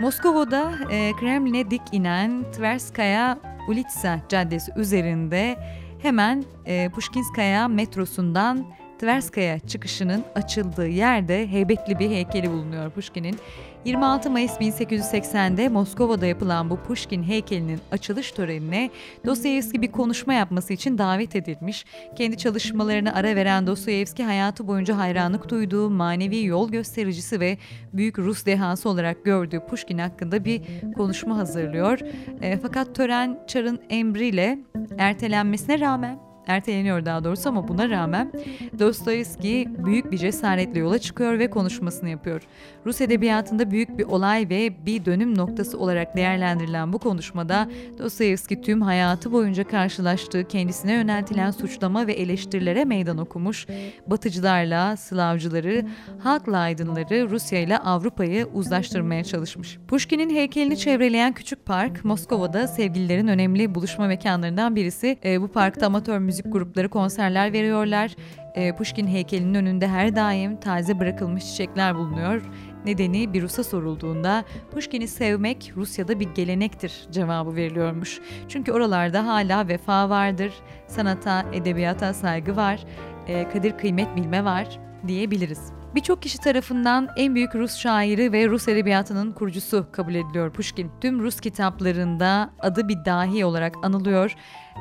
Moskova'da 0.00 0.72
e, 0.90 1.12
Kremlin'e 1.20 1.70
dik 1.70 1.82
inen 1.92 2.44
Tverskaya 2.52 3.38
Ulitsa 3.68 4.20
Caddesi 4.28 4.72
üzerinde 4.76 5.56
hemen 6.04 6.44
e, 6.66 6.88
Pushkinskaya 6.88 7.68
metrosundan 7.68 8.66
Tverskaya 9.04 9.58
çıkışının 9.58 10.24
açıldığı 10.34 10.88
yerde 10.88 11.48
heybetli 11.48 11.98
bir 11.98 12.10
heykeli 12.10 12.50
bulunuyor 12.50 12.90
Pushkin'in. 12.90 13.36
26 13.84 14.30
Mayıs 14.30 14.52
1880'de 14.52 15.68
Moskova'da 15.68 16.26
yapılan 16.26 16.70
bu 16.70 16.76
Pushkin 16.76 17.22
heykelinin 17.22 17.80
açılış 17.92 18.32
törenine 18.32 18.90
Dostoyevski 19.26 19.82
bir 19.82 19.92
konuşma 19.92 20.34
yapması 20.34 20.72
için 20.72 20.98
davet 20.98 21.36
edilmiş. 21.36 21.84
Kendi 22.16 22.38
çalışmalarını 22.38 23.14
ara 23.14 23.36
veren 23.36 23.66
Dostoyevski 23.66 24.24
hayatı 24.24 24.66
boyunca 24.66 24.98
hayranlık 24.98 25.48
duyduğu 25.48 25.90
manevi 25.90 26.44
yol 26.44 26.70
göstericisi 26.70 27.40
ve 27.40 27.58
büyük 27.92 28.18
Rus 28.18 28.46
dehası 28.46 28.88
olarak 28.88 29.24
gördüğü 29.24 29.60
Pushkin 29.60 29.98
hakkında 29.98 30.44
bir 30.44 30.60
konuşma 30.96 31.36
hazırlıyor. 31.36 31.98
E, 32.42 32.58
fakat 32.58 32.94
tören 32.94 33.38
Çar'ın 33.46 33.80
emriyle 33.90 34.58
ertelenmesine 34.98 35.80
rağmen 35.80 36.23
erteleniyor 36.46 37.04
daha 37.04 37.24
doğrusu 37.24 37.48
ama 37.48 37.68
buna 37.68 37.90
rağmen 37.90 38.32
Dostoyevski 38.78 39.68
büyük 39.84 40.12
bir 40.12 40.18
cesaretle 40.18 40.80
yola 40.80 40.98
çıkıyor 40.98 41.38
ve 41.38 41.50
konuşmasını 41.50 42.08
yapıyor. 42.08 42.42
Rus 42.86 43.00
edebiyatında 43.00 43.70
büyük 43.70 43.98
bir 43.98 44.04
olay 44.04 44.48
ve 44.50 44.86
bir 44.86 45.04
dönüm 45.04 45.38
noktası 45.38 45.78
olarak 45.78 46.16
değerlendirilen 46.16 46.92
bu 46.92 46.98
konuşmada 46.98 47.68
Dostoyevski 47.98 48.60
tüm 48.60 48.82
hayatı 48.82 49.32
boyunca 49.32 49.64
karşılaştığı 49.64 50.48
kendisine 50.48 50.92
yöneltilen 50.92 51.50
suçlama 51.50 52.06
ve 52.06 52.12
eleştirilere 52.12 52.84
meydan 52.84 53.18
okumuş, 53.18 53.66
batıcılarla 54.06 54.96
Slavcıları, 54.96 55.86
halkla 56.18 56.58
aydınları 56.58 57.30
Rusya 57.30 57.58
ile 57.60 57.78
Avrupa'yı 57.78 58.46
uzlaştırmaya 58.54 59.24
çalışmış. 59.24 59.78
Pushkin'in 59.88 60.30
heykelini 60.30 60.76
çevreleyen 60.76 61.32
küçük 61.32 61.66
park 61.66 62.04
Moskova'da 62.04 62.66
sevgililerin 62.66 63.28
önemli 63.28 63.74
buluşma 63.74 64.06
mekanlarından 64.06 64.76
birisi. 64.76 65.18
E, 65.24 65.40
bu 65.40 65.48
parkta 65.48 65.86
amatör 65.86 66.18
müzik 66.18 66.33
grupları 66.42 66.88
konserler 66.88 67.52
veriyorlar. 67.52 68.14
E, 68.54 68.76
Pushkin 68.76 69.06
heykelinin 69.06 69.54
önünde 69.54 69.88
her 69.88 70.16
daim 70.16 70.56
taze 70.56 71.00
bırakılmış 71.00 71.46
çiçekler 71.46 71.96
bulunuyor. 71.96 72.42
Nedeni 72.84 73.32
bir 73.32 73.42
Rus'a 73.42 73.64
sorulduğunda 73.64 74.44
Pushkin'i 74.70 75.08
sevmek 75.08 75.72
Rusya'da 75.76 76.20
bir 76.20 76.28
gelenektir 76.34 77.06
cevabı 77.10 77.56
veriliyormuş. 77.56 78.20
Çünkü 78.48 78.72
oralarda 78.72 79.26
hala 79.26 79.68
vefa 79.68 80.10
vardır, 80.10 80.52
sanata, 80.86 81.44
edebiyata 81.52 82.14
saygı 82.14 82.56
var, 82.56 82.84
e, 83.28 83.48
kadir 83.48 83.78
kıymet 83.78 84.16
bilme 84.16 84.44
var 84.44 84.78
diyebiliriz. 85.06 85.72
Birçok 85.94 86.22
kişi 86.22 86.38
tarafından 86.38 87.08
en 87.16 87.34
büyük 87.34 87.54
Rus 87.54 87.76
şairi 87.76 88.32
ve 88.32 88.48
Rus 88.48 88.68
edebiyatının 88.68 89.32
kurucusu 89.32 89.86
kabul 89.92 90.14
ediliyor 90.14 90.52
Pushkin. 90.52 90.90
Tüm 91.00 91.22
Rus 91.22 91.40
kitaplarında 91.40 92.50
adı 92.58 92.88
bir 92.88 93.04
dahi 93.04 93.44
olarak 93.44 93.74
anılıyor 93.82 94.34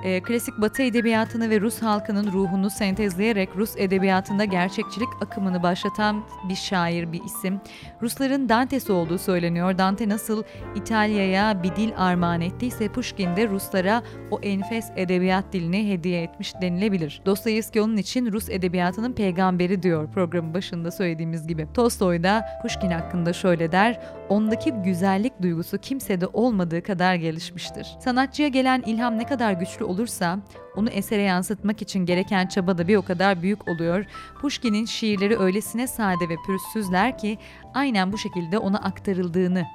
e, 0.04 0.22
klasik 0.24 0.62
Batı 0.62 0.84
edebiyatını 0.84 1.50
ve 1.50 1.62
Rus 1.62 1.82
halkının 1.82 2.32
ruhunu 2.32 2.70
sentezleyerek 2.70 3.50
Rus 3.56 3.78
edebiyatında 3.78 4.46
gerçekçilik 4.46 5.10
akımını 5.22 5.64
başlatan 5.64 6.24
bir 6.50 6.56
şair, 6.56 7.12
bir 7.12 7.24
isim. 7.24 7.62
Rusların 8.02 8.50
Dante'si 8.50 8.92
olduğu 8.92 9.18
söyleniyor. 9.18 9.78
Dante 9.78 10.10
nasıl 10.10 10.44
İtalya'ya 10.76 11.64
bir 11.64 11.76
dil 11.76 11.92
armağan 11.98 12.42
ettiyse 12.42 12.88
Pushkin 12.88 13.36
de 13.36 13.48
Ruslara 13.48 14.04
o 14.32 14.40
enfes 14.40 14.92
edebiyat 14.96 15.54
dilini 15.54 15.92
hediye 15.92 16.24
etmiş 16.24 16.54
denilebilir. 16.62 17.22
Dostoyevski 17.26 17.82
onun 17.82 17.98
için 17.98 18.32
Rus 18.32 18.50
edebiyatının 18.50 19.14
peygamberi 19.14 19.84
diyor 19.84 20.12
programın 20.12 20.54
başında 20.54 20.92
söylediğimiz 20.92 21.48
gibi. 21.48 21.68
Tolstoy 21.74 22.24
da 22.24 22.46
Pushkin 22.62 22.92
hakkında 22.92 23.34
şöyle 23.34 23.72
der, 23.72 24.00
ondaki 24.30 24.72
güzellik 24.72 25.42
duygusu 25.42 25.78
kimsede 25.78 26.28
olmadığı 26.28 26.84
kadar 26.84 27.16
gelişmiştir. 27.16 27.88
Sanatçıya 28.00 28.48
gelen 28.48 28.84
ilham 28.86 29.18
ne 29.18 29.26
kadar 29.26 29.54
güçlü 29.54 29.83
güçlü 29.84 29.94
olursa 29.94 30.40
onu 30.76 30.90
esere 30.90 31.22
yansıtmak 31.22 31.82
için 31.82 32.06
gereken 32.06 32.48
çaba 32.48 32.78
da 32.78 32.88
bir 32.88 32.96
o 32.96 33.02
kadar 33.02 33.42
büyük 33.42 33.68
oluyor. 33.68 34.06
Pushkin'in 34.42 34.86
şiirleri 34.86 35.38
öylesine 35.38 35.88
sade 35.88 36.30
ve 36.30 36.36
pürüzsüzler 36.46 37.18
ki 37.18 37.38
aynen 37.74 38.12
bu 38.12 38.18
şekilde 38.18 38.58
ona 38.58 38.78
aktarıldığını 38.78 39.66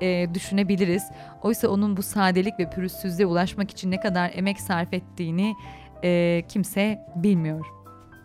e, 0.00 0.26
düşünebiliriz. 0.34 1.02
Oysa 1.42 1.68
onun 1.68 1.96
bu 1.96 2.02
sadelik 2.02 2.58
ve 2.58 2.70
pürüzsüzlüğe 2.70 3.26
ulaşmak 3.26 3.70
için 3.70 3.90
ne 3.90 4.00
kadar 4.00 4.30
emek 4.34 4.60
sarf 4.60 4.92
ettiğini 4.92 5.54
e, 6.04 6.42
kimse 6.48 6.98
bilmiyor. 7.16 7.75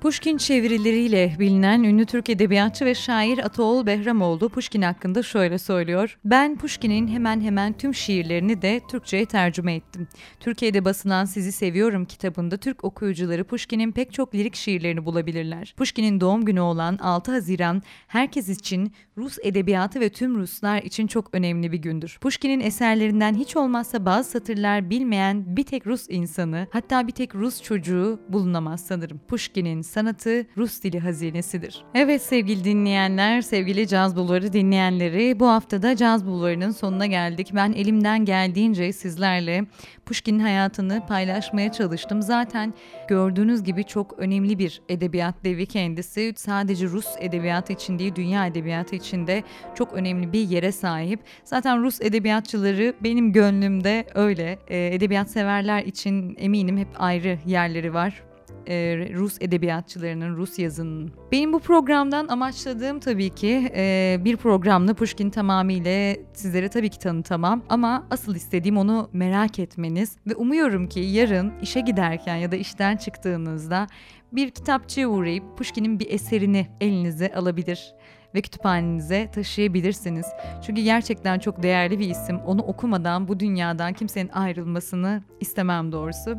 Pushkin 0.01 0.37
çevirileriyle 0.37 1.35
bilinen 1.39 1.83
ünlü 1.83 2.05
Türk 2.05 2.29
edebiyatçı 2.29 2.85
ve 2.85 2.95
şair 2.95 3.37
Ataol 3.37 3.85
Behramoğlu 3.85 4.49
Pushkin 4.49 4.81
hakkında 4.81 5.23
şöyle 5.23 5.57
söylüyor. 5.57 6.19
Ben 6.25 6.57
Pushkin'in 6.57 7.07
hemen 7.07 7.41
hemen 7.41 7.73
tüm 7.73 7.93
şiirlerini 7.93 8.61
de 8.61 8.81
Türkçe'ye 8.89 9.25
tercüme 9.25 9.75
ettim. 9.75 10.07
Türkiye'de 10.39 10.85
basılan 10.85 11.25
Sizi 11.25 11.51
Seviyorum 11.51 12.05
kitabında 12.05 12.57
Türk 12.57 12.83
okuyucuları 12.83 13.43
Pushkin'in 13.43 13.91
pek 13.91 14.13
çok 14.13 14.35
lirik 14.35 14.55
şiirlerini 14.55 15.05
bulabilirler. 15.05 15.73
Pushkin'in 15.77 16.21
doğum 16.21 16.45
günü 16.45 16.59
olan 16.59 16.97
6 16.97 17.31
Haziran 17.31 17.81
herkes 18.07 18.49
için 18.49 18.93
Rus 19.17 19.37
edebiyatı 19.43 19.99
ve 19.99 20.09
tüm 20.09 20.35
Ruslar 20.35 20.81
için 20.81 21.07
çok 21.07 21.29
önemli 21.33 21.71
bir 21.71 21.77
gündür. 21.77 22.17
Pushkin'in 22.21 22.59
eserlerinden 22.59 23.33
hiç 23.33 23.55
olmazsa 23.55 24.05
bazı 24.05 24.29
satırlar 24.29 24.89
bilmeyen 24.89 25.55
bir 25.57 25.63
tek 25.63 25.87
Rus 25.87 26.05
insanı 26.09 26.67
hatta 26.71 27.07
bir 27.07 27.13
tek 27.13 27.35
Rus 27.35 27.61
çocuğu 27.61 28.19
bulunamaz 28.29 28.85
sanırım. 28.85 29.21
Pushkin'in 29.27 29.90
sanatı 29.91 30.45
Rus 30.57 30.83
dili 30.83 30.99
hazinesidir. 30.99 31.83
Evet 31.95 32.21
sevgili 32.21 32.63
dinleyenler, 32.63 33.41
sevgili 33.41 33.87
Caz 33.87 34.15
Bulvarı 34.15 34.53
dinleyenleri 34.53 35.39
bu 35.39 35.47
haftada 35.47 35.95
Caz 35.95 36.25
Bulvarı'nın 36.25 36.71
sonuna 36.71 37.05
geldik. 37.05 37.51
Ben 37.53 37.73
elimden 37.73 38.25
geldiğince 38.25 38.93
sizlerle 38.93 39.65
Pushkin'in 40.05 40.39
hayatını 40.39 41.05
paylaşmaya 41.07 41.71
çalıştım. 41.71 42.21
Zaten 42.21 42.73
gördüğünüz 43.07 43.63
gibi 43.63 43.83
çok 43.83 44.19
önemli 44.19 44.59
bir 44.59 44.81
edebiyat 44.89 45.35
devi 45.43 45.65
kendisi. 45.65 46.33
Sadece 46.35 46.85
Rus 46.85 47.07
edebiyatı 47.19 47.73
için 47.73 47.99
değil, 47.99 48.15
dünya 48.15 48.47
edebiyatı 48.47 48.95
için 48.95 49.27
de 49.27 49.43
çok 49.75 49.93
önemli 49.93 50.33
bir 50.33 50.49
yere 50.49 50.71
sahip. 50.71 51.19
Zaten 51.43 51.83
Rus 51.83 52.01
edebiyatçıları 52.01 52.93
benim 53.03 53.33
gönlümde 53.33 54.05
öyle. 54.15 54.59
Edebiyat 54.67 55.29
severler 55.29 55.83
için 55.83 56.35
eminim 56.39 56.77
hep 56.77 56.87
ayrı 56.97 57.39
yerleri 57.45 57.93
var 57.93 58.30
e, 58.71 59.09
Rus 59.13 59.37
edebiyatçılarının, 59.41 60.37
Rus 60.37 60.59
yazının. 60.59 61.11
Benim 61.31 61.53
bu 61.53 61.59
programdan 61.59 62.27
amaçladığım 62.27 62.99
tabii 62.99 63.29
ki 63.29 63.71
e, 63.75 64.17
bir 64.25 64.37
programla 64.37 64.93
Pushkin 64.93 65.29
tamamıyla 65.29 66.15
sizlere 66.33 66.69
tabii 66.69 66.89
ki 66.89 66.99
tanıtamam 66.99 67.63
ama 67.69 68.07
asıl 68.11 68.35
istediğim 68.35 68.77
onu 68.77 69.09
merak 69.13 69.59
etmeniz 69.59 70.17
ve 70.27 70.35
umuyorum 70.35 70.87
ki 70.87 70.99
yarın 70.99 71.53
işe 71.61 71.79
giderken 71.79 72.35
ya 72.35 72.51
da 72.51 72.55
işten 72.55 72.97
çıktığınızda 72.97 73.87
bir 74.31 74.49
kitapçıya 74.49 75.07
uğrayıp 75.07 75.57
Pushkin'in 75.57 75.99
bir 75.99 76.09
eserini 76.09 76.67
elinize 76.81 77.33
alabilir 77.35 77.93
ve 78.35 78.41
kütüphanenize 78.41 79.31
taşıyabilirsiniz. 79.31 80.25
Çünkü 80.65 80.81
gerçekten 80.81 81.39
çok 81.39 81.63
değerli 81.63 81.99
bir 81.99 82.09
isim. 82.09 82.39
Onu 82.39 82.61
okumadan 82.61 83.27
bu 83.27 83.39
dünyadan 83.39 83.93
kimsenin 83.93 84.29
ayrılmasını 84.29 85.23
istemem 85.39 85.91
doğrusu. 85.91 86.37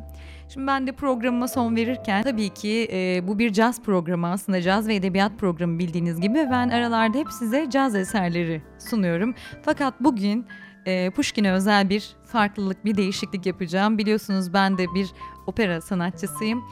Şimdi 0.53 0.67
ben 0.67 0.87
de 0.87 0.93
programıma 0.93 1.49
son 1.49 1.77
verirken 1.77 2.23
tabii 2.23 2.49
ki 2.49 2.89
e, 2.93 3.29
bu 3.29 3.39
bir 3.39 3.53
caz 3.53 3.83
programı 3.83 4.27
aslında 4.27 4.63
caz 4.63 4.89
ve 4.89 4.95
edebiyat 4.95 5.39
programı 5.39 5.79
bildiğiniz 5.79 6.21
gibi 6.21 6.49
ben 6.51 6.69
aralarda 6.69 7.19
hep 7.19 7.33
size 7.33 7.71
caz 7.71 7.95
eserleri 7.95 8.63
sunuyorum. 8.79 9.35
Fakat 9.63 9.95
bugün 10.01 10.47
e, 10.87 11.11
Pushkin'e 11.11 11.53
özel 11.53 11.91
bir 11.91 12.17
farklılık, 12.27 12.85
bir 12.85 12.97
değişiklik 12.97 13.47
yapacağım. 13.47 13.99
Biliyorsunuz 13.99 14.53
ben 14.53 14.79
de 14.79 14.87
bir 14.95 15.09
opera 15.47 15.81
sanatçısıyım. 15.81 16.63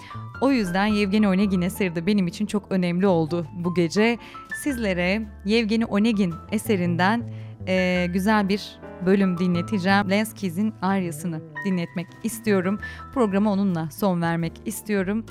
O 0.41 0.51
yüzden 0.51 0.87
Yevgeni 0.87 1.29
Onegin 1.29 1.63
eseri 1.63 1.95
de 1.95 2.07
benim 2.07 2.27
için 2.27 2.47
çok 2.47 2.73
önemli 2.73 3.07
oldu 3.07 3.47
bu 3.53 3.75
gece. 3.75 4.19
Sizlere 4.63 5.23
Yevgeni 5.45 5.87
Onegin 5.87 6.35
eserinden 6.53 7.23
e, 7.69 8.07
güzel 8.13 8.49
bir 8.49 8.81
bölüm 9.07 9.39
dinleteceğim. 9.39 10.11
Lenskiz'in 10.11 10.75
Aryasını 10.83 11.41
dinletmek 11.65 12.07
istiyorum. 12.25 12.79
Programa 13.15 13.53
onunla 13.53 13.91
son 13.91 14.23
vermek 14.23 14.53
istiyorum. 14.65 15.27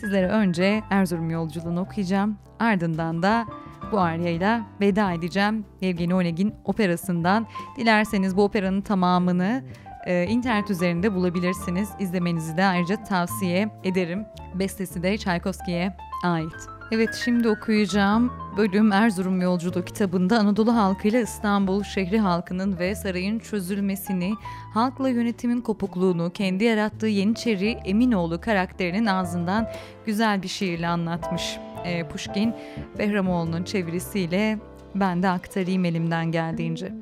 Sizlere 0.00 0.28
önce 0.28 0.82
Erzurum 0.90 1.30
yolculuğunu 1.30 1.80
okuyacağım. 1.80 2.38
Ardından 2.58 3.22
da 3.22 3.46
bu 3.92 4.00
aryayla 4.00 4.66
veda 4.80 5.12
edeceğim. 5.12 5.64
Yevgeni 5.80 6.14
Onegin 6.14 6.54
operasından. 6.64 7.46
Dilerseniz 7.76 8.36
bu 8.36 8.44
operanın 8.44 8.80
tamamını 8.80 9.64
e, 10.06 10.24
internet 10.24 10.70
üzerinde 10.70 11.14
bulabilirsiniz. 11.14 11.88
İzlemenizi 11.98 12.56
de 12.56 12.64
ayrıca 12.64 13.04
tavsiye 13.04 13.68
ederim. 13.84 14.24
Bestesi 14.54 15.02
de 15.02 15.18
Çaykovski'ye 15.18 15.96
ait. 16.24 16.75
Evet 16.92 17.14
şimdi 17.24 17.48
okuyacağım 17.48 18.32
bölüm 18.56 18.92
Erzurum 18.92 19.40
Yolculuğu 19.40 19.84
kitabında 19.84 20.38
Anadolu 20.38 20.74
halkıyla 20.74 21.20
İstanbul 21.20 21.82
şehri 21.82 22.18
halkının 22.18 22.78
ve 22.78 22.94
sarayın 22.94 23.38
çözülmesini, 23.38 24.34
halkla 24.74 25.08
yönetimin 25.08 25.60
kopukluğunu, 25.60 26.30
kendi 26.32 26.64
yarattığı 26.64 27.06
Yeniçeri 27.06 27.70
Eminoğlu 27.70 28.40
karakterinin 28.40 29.06
ağzından 29.06 29.68
güzel 30.06 30.42
bir 30.42 30.48
şiirle 30.48 30.88
anlatmış 30.88 31.58
e, 31.84 32.08
Pushkin. 32.08 32.54
Behramoğlu'nun 32.98 33.64
çevirisiyle 33.64 34.58
ben 34.94 35.22
de 35.22 35.28
aktarayım 35.28 35.84
elimden 35.84 36.32
geldiğince. 36.32 36.92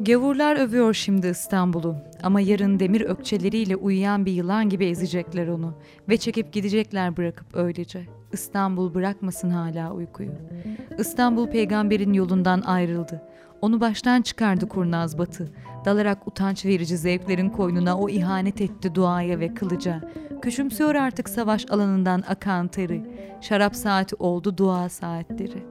Gavurlar 0.00 0.56
övüyor 0.56 0.94
şimdi 0.94 1.26
İstanbul'u 1.26 1.96
ama 2.22 2.40
yarın 2.40 2.80
demir 2.80 3.00
ökçeleriyle 3.00 3.76
uyuyan 3.76 4.26
bir 4.26 4.32
yılan 4.32 4.68
gibi 4.68 4.86
ezecekler 4.86 5.48
onu 5.48 5.74
ve 6.08 6.16
çekip 6.16 6.52
gidecekler 6.52 7.16
bırakıp 7.16 7.56
öylece. 7.56 8.19
İstanbul 8.32 8.94
bırakmasın 8.94 9.50
hala 9.50 9.92
uykuyu. 9.92 10.30
İstanbul 10.98 11.46
peygamberin 11.46 12.12
yolundan 12.12 12.60
ayrıldı. 12.60 13.22
Onu 13.60 13.80
baştan 13.80 14.22
çıkardı 14.22 14.68
kurnaz 14.68 15.18
batı. 15.18 15.52
Dalarak 15.84 16.28
utanç 16.28 16.64
verici 16.64 16.96
zevklerin 16.96 17.50
koynuna 17.50 17.98
o 17.98 18.08
ihanet 18.08 18.60
etti 18.60 18.94
duaya 18.94 19.40
ve 19.40 19.54
kılıca. 19.54 20.00
Küçümsüyor 20.42 20.94
artık 20.94 21.28
savaş 21.28 21.70
alanından 21.70 22.22
akan 22.28 22.68
teri. 22.68 23.02
Şarap 23.40 23.76
saati 23.76 24.16
oldu 24.16 24.56
dua 24.56 24.88
saatleri. 24.88 25.64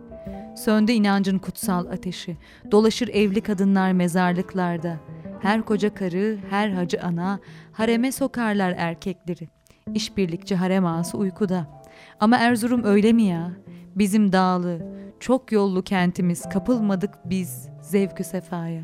Söndü 0.55 0.91
inancın 0.91 1.39
kutsal 1.39 1.85
ateşi. 1.85 2.37
Dolaşır 2.71 3.07
evli 3.07 3.41
kadınlar 3.41 3.91
mezarlıklarda. 3.91 4.97
Her 5.41 5.61
koca 5.61 5.93
karı, 5.93 6.37
her 6.49 6.69
hacı 6.69 7.01
ana, 7.03 7.39
hareme 7.71 8.11
sokarlar 8.11 8.73
erkekleri. 8.77 9.47
İşbirlikçi 9.93 10.55
harem 10.55 10.85
ağası 10.85 11.17
uykuda. 11.17 11.78
Ama 12.19 12.37
Erzurum 12.37 12.83
öyle 12.83 13.13
mi 13.13 13.23
ya? 13.23 13.51
Bizim 13.95 14.31
dağlı, 14.31 14.79
çok 15.19 15.51
yollu 15.51 15.83
kentimiz 15.83 16.49
kapılmadık 16.49 17.13
biz 17.25 17.69
zevkü 17.81 18.23
sefaya. 18.23 18.83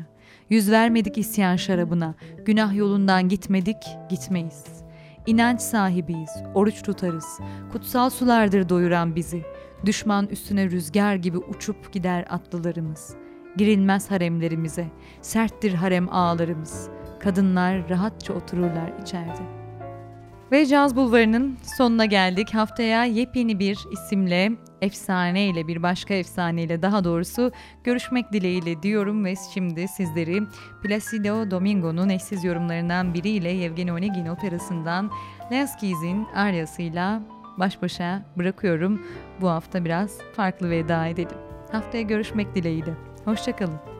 Yüz 0.50 0.70
vermedik 0.70 1.18
isyan 1.18 1.56
şarabına, 1.56 2.14
günah 2.44 2.74
yolundan 2.74 3.28
gitmedik, 3.28 3.76
gitmeyiz. 4.08 4.64
İnanç 5.26 5.60
sahibiyiz, 5.60 6.30
oruç 6.54 6.82
tutarız. 6.82 7.40
Kutsal 7.72 8.10
sulardır 8.10 8.68
doyuran 8.68 9.16
bizi. 9.16 9.42
Düşman 9.86 10.26
üstüne 10.26 10.70
rüzgar 10.70 11.14
gibi 11.14 11.38
uçup 11.38 11.92
gider 11.92 12.26
atlılarımız. 12.30 13.14
Girilmez 13.56 14.10
haremlerimize, 14.10 14.86
serttir 15.22 15.74
harem 15.74 16.08
ağlarımız. 16.14 16.88
Kadınlar 17.20 17.88
rahatça 17.88 18.34
otururlar 18.34 18.92
içeride. 19.02 19.65
Ve 20.52 20.66
Caz 20.66 20.96
Bulvarı'nın 20.96 21.56
sonuna 21.78 22.04
geldik. 22.04 22.54
Haftaya 22.54 23.04
yepyeni 23.04 23.58
bir 23.58 23.78
isimle, 23.92 24.52
efsane 24.80 25.46
ile 25.46 25.66
bir 25.68 25.82
başka 25.82 26.14
efsane 26.14 26.62
ile 26.62 26.82
daha 26.82 27.04
doğrusu 27.04 27.52
görüşmek 27.84 28.32
dileğiyle 28.32 28.82
diyorum 28.82 29.24
ve 29.24 29.34
şimdi 29.54 29.88
sizleri 29.88 30.42
Placido 30.82 31.50
Domingo'nun 31.50 32.08
eşsiz 32.08 32.44
yorumlarından 32.44 33.14
biriyle 33.14 33.48
Yevgeni 33.48 33.92
Onegin 33.92 34.26
operasından 34.26 35.10
Lenskiz'in 35.52 36.26
aryasıyla 36.34 37.22
baş 37.58 37.82
başa 37.82 38.22
bırakıyorum. 38.36 39.02
Bu 39.40 39.48
hafta 39.48 39.84
biraz 39.84 40.18
farklı 40.36 40.70
veda 40.70 41.06
edelim. 41.06 41.38
Haftaya 41.72 42.02
görüşmek 42.02 42.54
dileğiyle. 42.54 42.94
Hoşçakalın. 43.24 43.95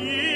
Yeah. 0.00 0.27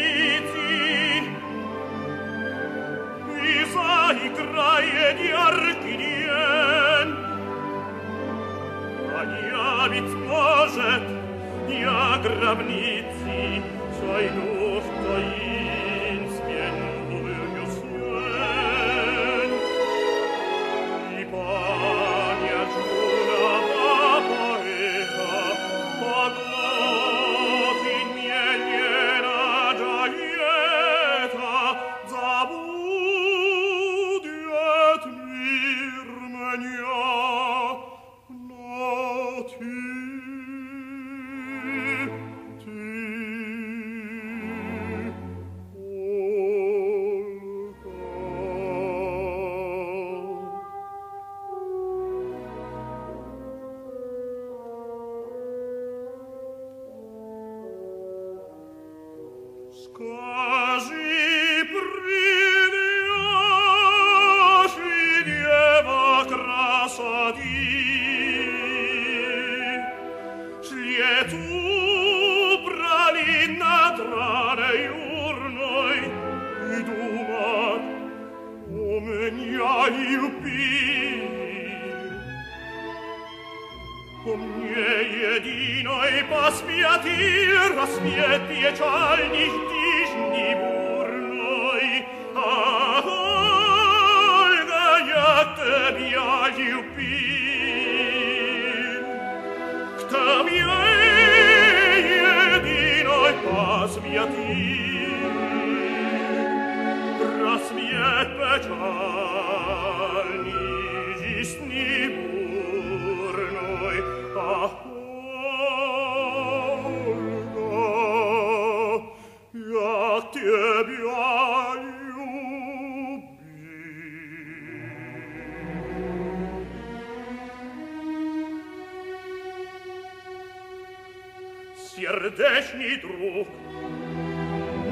Сердечний 132.72 132.96
друг, 133.02 133.48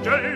желанный 0.03 0.35